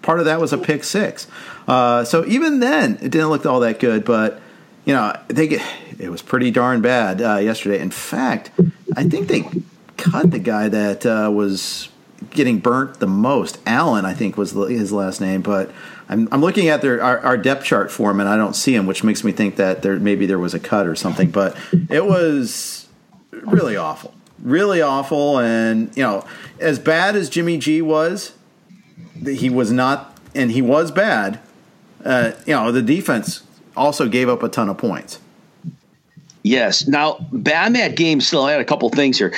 [0.00, 1.26] part of that was a pick six.
[1.66, 4.04] Uh, so even then, it didn't look all that good.
[4.04, 4.40] But
[4.84, 5.62] you know, think it,
[5.98, 7.80] it was pretty darn bad uh, yesterday.
[7.80, 8.50] In fact,
[8.96, 9.44] I think they
[10.10, 11.88] cut the guy that uh, was
[12.30, 13.58] getting burnt the most.
[13.66, 15.70] Allen, I think, was his last name, but
[16.08, 18.74] I'm, I'm looking at their our, our, depth chart for him, and I don't see
[18.74, 21.30] him, which makes me think that there maybe there was a cut or something.
[21.30, 21.56] But
[21.90, 22.88] it was
[23.32, 26.26] really awful, really awful, and you know,
[26.60, 28.34] as bad as Jimmy G was,
[29.24, 31.40] he was not, and he was bad.
[32.04, 33.42] Uh, you know, the defense
[33.76, 35.20] also gave up a ton of points.
[36.42, 36.86] Yes.
[36.86, 39.32] Now, on that game, still, I had a couple things here.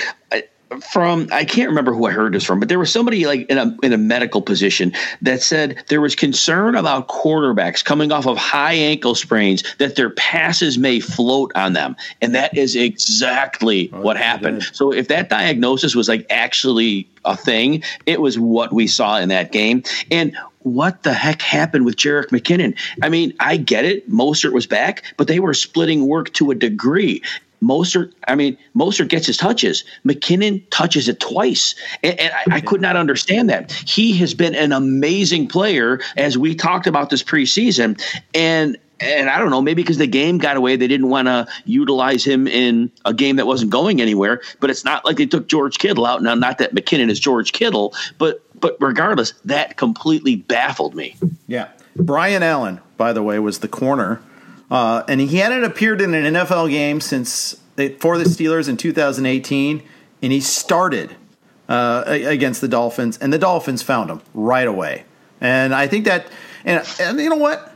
[0.90, 3.56] From I can't remember who I heard this from, but there was somebody like in
[3.56, 4.92] a in a medical position
[5.22, 10.10] that said there was concern about quarterbacks coming off of high ankle sprains that their
[10.10, 14.64] passes may float on them, and that is exactly oh, what happened.
[14.72, 19.28] So if that diagnosis was like actually a thing, it was what we saw in
[19.28, 19.84] that game.
[20.10, 20.36] And
[20.66, 22.76] what the heck happened with Jerick McKinnon?
[23.00, 24.10] I mean, I get it.
[24.10, 27.22] Mostert was back, but they were splitting work to a degree.
[27.62, 29.84] Mostert, I mean, Mostert gets his touches.
[30.04, 31.74] McKinnon touches it twice.
[32.02, 33.72] And, and I, I, could not understand that.
[33.72, 38.00] He has been an amazing player, as we talked about this preseason.
[38.34, 41.46] And and I don't know, maybe because the game got away, they didn't want to
[41.66, 44.40] utilize him in a game that wasn't going anywhere.
[44.61, 46.22] But it's not like they took George Kittle out.
[46.22, 51.16] Now, not that McKinnon is George Kittle, but but regardless, that completely baffled me.
[51.46, 51.68] Yeah.
[51.94, 54.20] Brian Allen, by the way, was the corner.
[54.70, 57.60] Uh, and he hadn't appeared in an NFL game since
[57.98, 59.82] for the Steelers in 2018,
[60.22, 61.14] and he started
[61.68, 65.04] uh, against the Dolphins, and the Dolphins found him right away.
[65.40, 66.26] And I think that,
[66.64, 67.74] and, and you know what,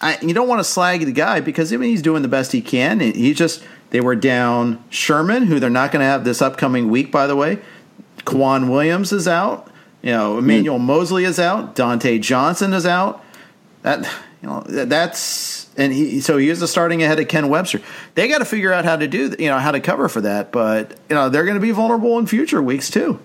[0.00, 2.52] I, you don't want to slag the guy because I mean he's doing the best
[2.52, 3.00] he can.
[3.00, 7.10] He just they were down Sherman, who they're not going to have this upcoming week,
[7.10, 7.58] by the way.
[8.24, 9.70] K'Waun Williams is out.
[10.02, 10.82] You know, Emmanuel mm.
[10.82, 11.74] Moseley is out.
[11.74, 13.24] Dontae Johnson is out.
[13.82, 14.08] that
[14.42, 17.80] you know that's and he so he is the starting ahead of Ken Webster.
[18.14, 20.52] They got to figure out how to do you know how to cover for that,
[20.52, 23.20] but you know they're going to be vulnerable in future weeks too.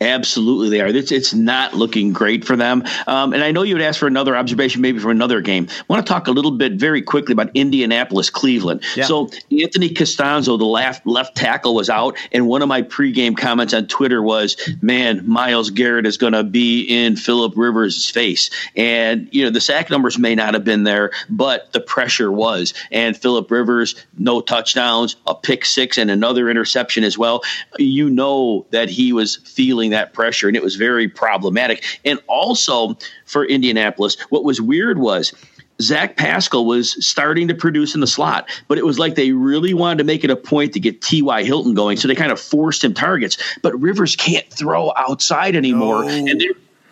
[0.00, 0.86] Absolutely, they are.
[0.86, 2.84] It's, it's not looking great for them.
[3.06, 5.68] Um, and I know you would ask for another observation, maybe for another game.
[5.70, 8.82] I want to talk a little bit very quickly about Indianapolis, Cleveland.
[8.96, 9.04] Yeah.
[9.04, 13.74] So Anthony Castonzo, the left left tackle, was out, and one of my pregame comments
[13.74, 19.28] on Twitter was, "Man, Myles Garrett is going to be in Philip Rivers' face." And
[19.32, 22.72] you know the sack numbers may not have been there, but the pressure was.
[22.90, 27.42] And Philip Rivers, no touchdowns, a pick six, and another interception as well.
[27.78, 31.84] You know that he was feeling that pressure, and it was very problematic.
[32.04, 35.32] And also for Indianapolis, what was weird was
[35.80, 39.74] Zach Pascal was starting to produce in the slot, but it was like they really
[39.74, 41.42] wanted to make it a point to get T.Y.
[41.44, 41.96] Hilton going.
[41.96, 43.38] So they kind of forced him targets.
[43.62, 46.04] But Rivers can't throw outside anymore.
[46.04, 46.08] No.
[46.08, 46.42] And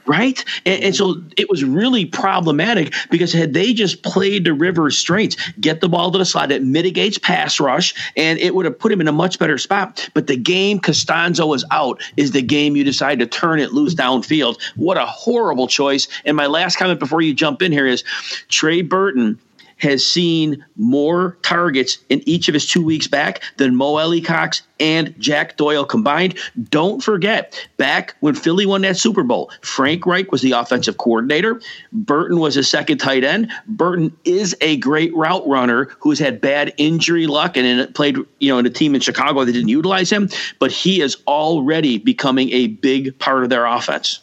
[0.08, 0.44] right?
[0.64, 5.36] And, and, so it was really problematic because had they just played to Rivers' strengths,
[5.60, 8.90] get the ball to the slot, it mitigates pass rush, and it would have put
[8.90, 10.08] him in a much better spot.
[10.14, 13.94] But the game Castonzo was out is the game you decide to turn it loose
[13.94, 14.60] downfield.
[14.76, 16.08] What a horrible choice.
[16.24, 18.02] And my last comment before you jump in here is
[18.48, 19.38] Trey Burton
[19.78, 25.14] has seen more targets in each of his two weeks back than Mo Alie-Cox and
[25.18, 26.38] Jack Doyle combined.
[26.70, 31.60] Don't forget, back when Philly won that Super Bowl, Frank Reich was the offensive coordinator.
[31.92, 33.50] Burton was his second tight end.
[33.66, 38.58] Burton is a great route runner who's had bad injury luck and played, you know,
[38.58, 42.68] in a team in Chicago that didn't utilize him, but he is already becoming a
[42.68, 44.20] big part of their offense.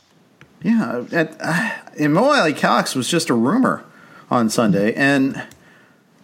[0.63, 3.83] Yeah, at, uh, and Mo Alie-Cox was just a rumor
[4.29, 4.93] on Sunday.
[4.93, 5.41] And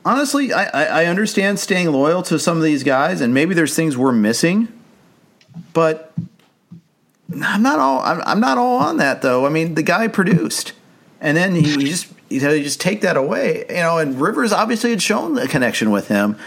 [0.05, 3.97] honestly, I, I understand staying loyal to some of these guys, and maybe there's things
[3.97, 4.67] we're missing,
[5.73, 6.13] but
[7.43, 9.45] I'm not all I'm, I'm not all on that though.
[9.45, 10.73] I mean, the guy produced,
[11.19, 13.97] and then he just you know, just take that away, you know.
[13.97, 16.37] And Rivers obviously had shown a connection with him.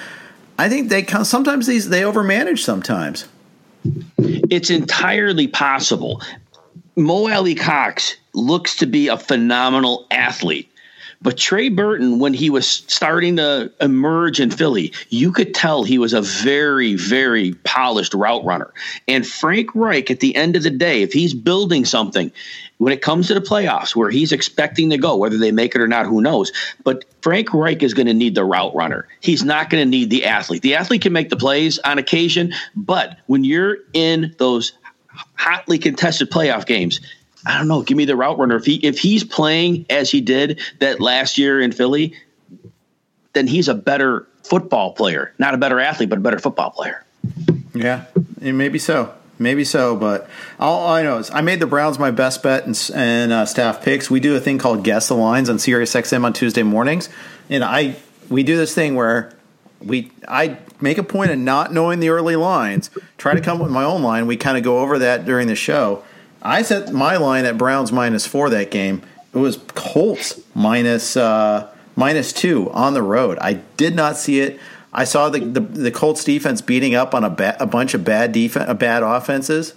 [0.59, 3.29] I think they sometimes these they overmanage sometimes.
[4.19, 6.23] It's entirely possible.
[6.97, 10.71] Mo Alie-Cox looks to be a phenomenal athlete
[11.25, 15.97] but Trey Burton, when he was starting to emerge in Philly, you could tell he
[15.97, 18.71] was a very, very polished route runner.
[19.09, 22.31] And Frank Reich, at the end of the day, if he's building something,
[22.77, 25.81] when it comes to the playoffs where he's expecting to go, whether they make it
[25.81, 26.53] or not, who knows?
[26.85, 29.09] But Frank Reich is going to need the route runner.
[29.21, 30.61] He's not going to need the athlete.
[30.61, 34.75] The athlete can make the plays on occasion, but when you're in those
[35.37, 37.01] hotly contested playoff games,
[37.47, 37.83] I don't know.
[37.83, 38.57] Give me the route runner.
[38.57, 42.15] If he if he's playing as he did that last year in Philly,
[43.35, 47.05] then he's a better football player, not a better athlete, but a better football player.
[47.75, 48.07] Yeah,
[48.41, 49.15] maybe so.
[49.37, 50.29] Maybe so, but
[50.61, 53.83] all I know is I made the Browns my best bet and, and uh, staff
[53.83, 54.09] picks.
[54.09, 57.09] We do a thing called Guess the Lines on SiriusXM on Tuesday mornings,
[57.51, 57.97] and I
[58.29, 59.33] we do this thing where
[59.81, 63.65] we I make a point of not knowing the early lines, try to come up
[63.65, 64.29] with my own line.
[64.29, 66.05] We kind of go over that during the show,
[66.45, 69.03] I set my line at Browns minus four that game.
[69.33, 73.39] It was Colts minus, uh, minus two on the road.
[73.41, 74.61] I did not see it.
[74.93, 78.05] I saw the, the, the Colts defense beating up on a, ba- a bunch of
[78.05, 79.75] bad defense, uh, bad offenses,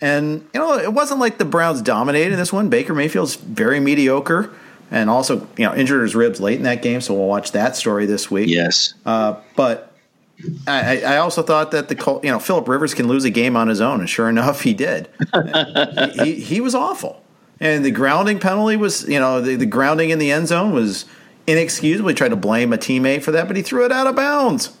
[0.00, 2.70] and you know it wasn't like the Browns dominated this one.
[2.70, 4.50] Baker Mayfield's very mediocre,
[4.90, 7.76] and also you know injured his ribs late in that game, so we'll watch that
[7.76, 8.48] story this week.
[8.48, 9.93] Yes, uh, but
[10.66, 13.68] I, I, also thought that the you know Philip Rivers can lose a game on
[13.68, 15.08] his own, and sure enough, he did.
[16.22, 17.22] he, he was awful,
[17.60, 21.06] and the grounding penalty was you know the, the grounding in the end zone was
[21.46, 22.08] inexcusable.
[22.08, 24.76] He tried to blame a teammate for that, but he threw it out of bounds.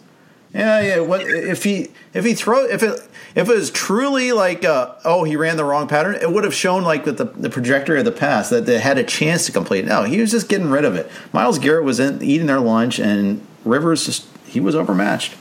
[0.52, 1.00] Yeah, yeah.
[1.00, 3.00] What if he if he throw if it
[3.34, 6.54] if it was truly like uh, oh he ran the wrong pattern, it would have
[6.54, 9.52] shown like with the, the trajectory of the pass that they had a chance to
[9.52, 9.84] complete.
[9.84, 11.10] No, he was just getting rid of it.
[11.32, 15.36] Myles Garrett was in, eating their lunch, and Rivers just he was overmatched.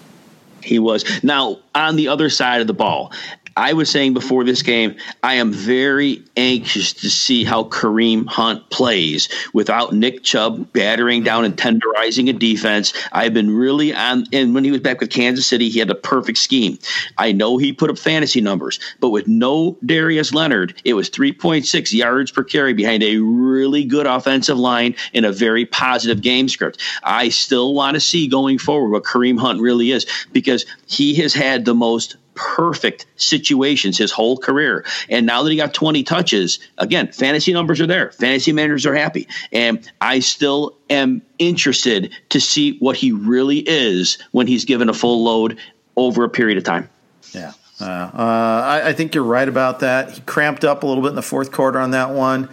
[0.64, 1.05] He was.
[1.24, 3.11] Now, on the other side of the ball,
[3.56, 8.70] I was saying before this game, I am very anxious to see how Kareem Hunt
[8.70, 12.93] plays without Nick Chubb battering down and tenderizing a defense.
[13.12, 15.95] I've been really on, and when he was back with Kansas City, he had a
[15.95, 16.80] perfect scheme.
[17.18, 21.93] I know he put up fantasy numbers, but with no Darius Leonard, it was 3.6
[21.93, 26.82] yards per carry behind a really good offensive line and a very positive game script.
[27.04, 31.34] I still want to see going forward what Kareem Hunt really is because he has
[31.34, 34.86] had the most perfect situations his whole career.
[35.09, 38.11] And now that he got 20 touches, again, fantasy numbers are there.
[38.11, 39.27] Fantasy managers are happy.
[39.51, 44.93] And I still am interested to see what he really is when he's given a
[44.93, 45.57] full load
[45.95, 46.89] over a period of time.
[47.34, 47.53] Yeah.
[47.81, 50.11] Uh, uh, I, I, think you're right about that.
[50.11, 52.49] He cramped up a little bit in the fourth quarter on that one.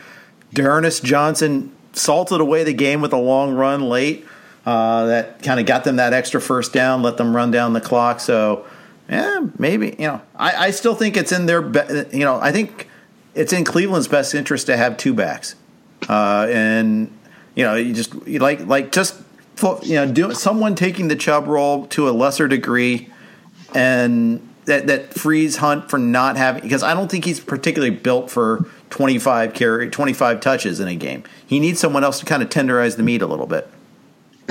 [0.52, 4.26] D'Ernest Johnson salted away the game with a long run late.
[4.64, 7.80] Uh, that kind of got them that extra first down, let them run down the
[7.80, 8.20] clock.
[8.20, 8.66] So,
[9.10, 12.52] yeah, maybe you know, I, I still think it's in their, be- you know, I
[12.52, 12.88] think
[13.34, 15.56] it's in Cleveland's best interest to have two backs,
[16.08, 17.10] uh, and
[17.56, 19.20] you know, you just you like like just
[19.82, 23.08] you know, do someone taking the Chubb role to a lesser degree,
[23.74, 28.30] and that that frees Hunt for not having because I don't think he's particularly built
[28.30, 31.24] for 25 carry 25 touches in a game.
[31.44, 33.68] He needs someone else to kind of tenderize the meat a little bit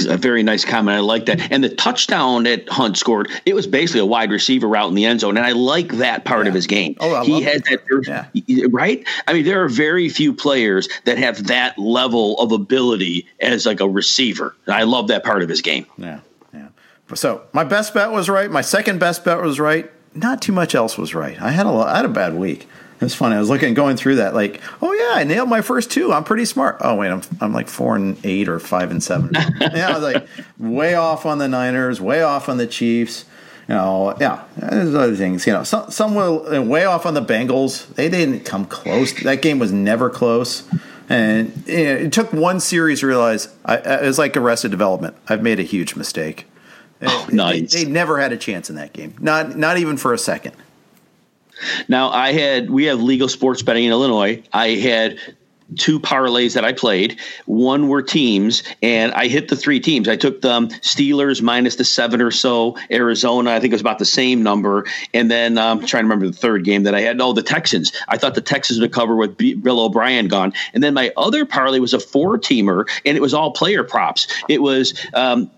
[0.06, 0.98] a very nice comment.
[0.98, 1.52] I like that.
[1.52, 5.06] And the touchdown that Hunt scored, it was basically a wide receiver route in the
[5.06, 6.50] end zone, and I like that part yeah.
[6.50, 6.96] of his game.
[7.00, 8.66] Oh, I he has that, that yeah.
[8.72, 9.06] right.
[9.28, 13.80] I mean, there are very few players that have that level of ability as like
[13.80, 14.56] a receiver.
[14.68, 15.86] I love that part of his game.
[15.98, 16.20] Yeah,
[16.54, 16.68] yeah.
[17.14, 18.50] So my best bet was right.
[18.50, 19.92] My second best bet was right.
[20.16, 21.40] Not too much else was right.
[21.42, 22.68] I had a I had a bad week.
[23.02, 23.36] It's funny.
[23.36, 26.12] I was looking, going through that, like, oh yeah, I nailed my first two.
[26.12, 26.78] I'm pretty smart.
[26.82, 29.32] Oh wait, I'm I'm like four and eight or five and seven.
[29.62, 30.28] yeah, I was like
[30.58, 33.26] way off on the Niners, way off on the Chiefs.
[33.70, 35.48] You know, yeah, there's other things.
[35.48, 37.88] You know, some some were uh, way off on the Bengals.
[37.96, 39.14] They didn't come close.
[39.24, 40.68] That game was never close.
[41.08, 45.16] And you know, it took one series to realize I, it was like Arrested Development.
[45.28, 46.48] I've made a huge mistake.
[47.02, 47.72] Oh, nice.
[47.72, 49.16] They, they never had a chance in that game.
[49.20, 50.56] Not not even for a second.
[51.88, 54.44] Now I had we have legal sports betting in Illinois.
[54.54, 55.20] I had
[55.78, 57.20] two parlays that I played.
[57.46, 60.08] One were teams, and I hit the three teams.
[60.08, 60.50] I took the
[60.82, 62.78] Steelers minus the seven or so.
[62.92, 64.86] Arizona, I think it was about the same number.
[65.14, 67.18] And then I'm um, trying to remember the third game that I had.
[67.18, 67.92] No, the Texans.
[68.08, 70.54] I thought the Texans would cover with B- Bill O'Brien gone.
[70.74, 74.28] And then my other parlay was a four teamer, and it was all player props.
[74.48, 75.52] It was um,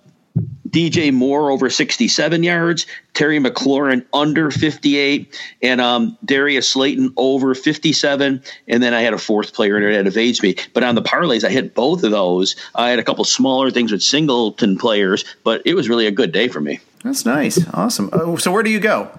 [0.72, 8.44] DJ Moore over 67 yards, Terry McLaurin under 58, and um, Darius Slayton over 57.
[8.68, 10.56] And then I had a fourth player in it that evades me.
[10.74, 12.56] But on the parlays, I hit both of those.
[12.76, 16.32] I had a couple smaller things with singleton players, but it was really a good
[16.32, 16.80] day for me.
[17.04, 17.60] That's nice.
[17.74, 18.10] Awesome.
[18.14, 19.12] Uh, so where do you go?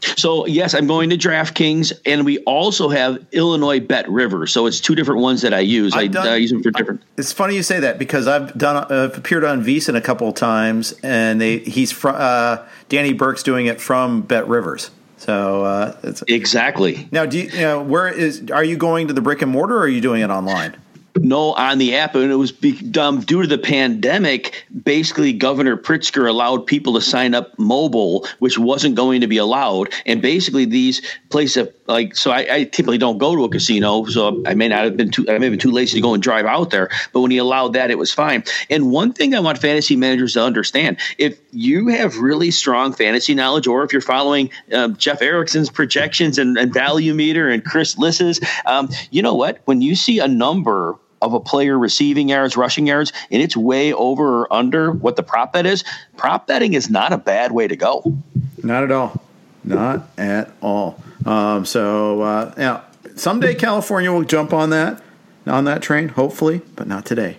[0.00, 4.46] So yes, I'm going to DraftKings, and we also have Illinois Bet River.
[4.46, 5.94] So it's two different ones that I use.
[5.94, 7.02] I, done, I, use them for different.
[7.16, 10.34] It's funny you say that because I've done I've appeared on VSiN a couple of
[10.34, 14.90] times, and they he's from uh, Danny Burke's doing it from Bet Rivers.
[15.18, 17.08] So uh, exactly.
[17.10, 19.76] Now, do you, you know where is are you going to the brick and mortar,
[19.76, 20.76] or are you doing it online?
[21.18, 24.66] No, on the app, and it was be, um, due to the pandemic.
[24.84, 29.92] Basically, Governor Pritzker allowed people to sign up mobile, which wasn't going to be allowed.
[30.04, 34.42] And basically, these places, like, so I, I, typically don't go to a casino, so
[34.46, 36.22] I may not have been too, I may have been too lazy to go and
[36.22, 36.90] drive out there.
[37.12, 38.44] But when he allowed that, it was fine.
[38.68, 43.34] And one thing I want fantasy managers to understand: if you have really strong fantasy
[43.34, 47.96] knowledge, or if you're following um, Jeff Erickson's projections and, and, value meter and Chris
[47.96, 49.60] Liss's, um, you know what?
[49.64, 53.92] When you see a number of a player receiving yards, rushing yards, and it's way
[53.92, 55.84] over or under what the prop bet is,
[56.16, 58.16] prop betting is not a bad way to go.
[58.62, 59.22] Not at all.
[59.64, 61.02] Not at all.
[61.24, 62.82] Um, so uh, yeah,
[63.16, 65.02] someday California will jump on that
[65.46, 67.38] on that train, hopefully, but not today.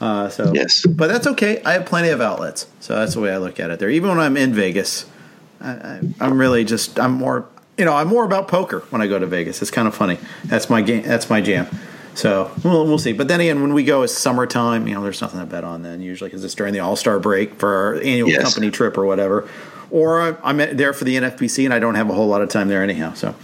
[0.00, 1.62] Uh, so yes, but that's okay.
[1.64, 3.78] I have plenty of outlets, so that's the way I look at it.
[3.78, 5.06] There, even when I'm in Vegas,
[5.60, 7.46] I, am really just I'm more
[7.78, 9.62] you know I'm more about poker when I go to Vegas.
[9.62, 10.18] It's kind of funny.
[10.44, 11.02] That's my game.
[11.02, 11.66] That's my jam.
[12.16, 13.12] So we'll, we'll see.
[13.12, 14.88] But then again, when we go, it's summertime.
[14.88, 17.20] You know, there's nothing to bet on then usually because it's during the All Star
[17.20, 18.42] break for our annual yes.
[18.42, 19.48] company trip or whatever.
[19.90, 22.68] Or I'm there for the NFBC and I don't have a whole lot of time
[22.68, 23.12] there anyhow.
[23.12, 23.34] So,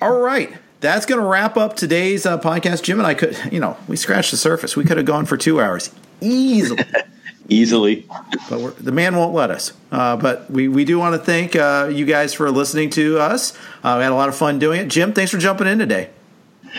[0.00, 0.52] all right.
[0.80, 2.82] That's going to wrap up today's uh, podcast.
[2.82, 4.76] Jim and I could, you know, we scratched the surface.
[4.76, 5.90] We could have gone for two hours
[6.20, 6.84] easily.
[7.48, 8.06] easily.
[8.50, 9.72] But the man won't let us.
[9.90, 13.56] Uh, but we, we do want to thank uh, you guys for listening to us.
[13.82, 14.88] Uh, we had a lot of fun doing it.
[14.88, 16.10] Jim, thanks for jumping in today.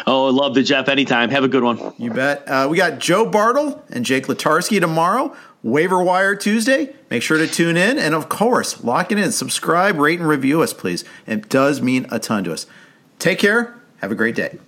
[0.05, 1.29] Oh, love the Jeff anytime.
[1.29, 1.93] Have a good one.
[1.97, 2.47] You bet.
[2.47, 5.35] Uh, we got Joe Bartel and Jake Latarski tomorrow.
[5.63, 6.93] Waiver Wire Tuesday.
[7.09, 7.97] Make sure to tune in.
[7.97, 9.31] And of course, lock it in.
[9.31, 11.03] Subscribe, rate, and review us, please.
[11.25, 12.67] It does mean a ton to us.
[13.19, 13.79] Take care.
[13.97, 14.59] Have a great day.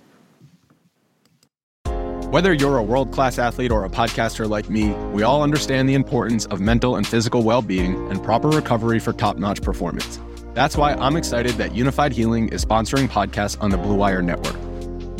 [2.30, 5.94] Whether you're a world class athlete or a podcaster like me, we all understand the
[5.94, 10.20] importance of mental and physical well being and proper recovery for top notch performance.
[10.54, 14.69] That's why I'm excited that Unifyd Healing is sponsoring podcasts on the Blue Wire Network.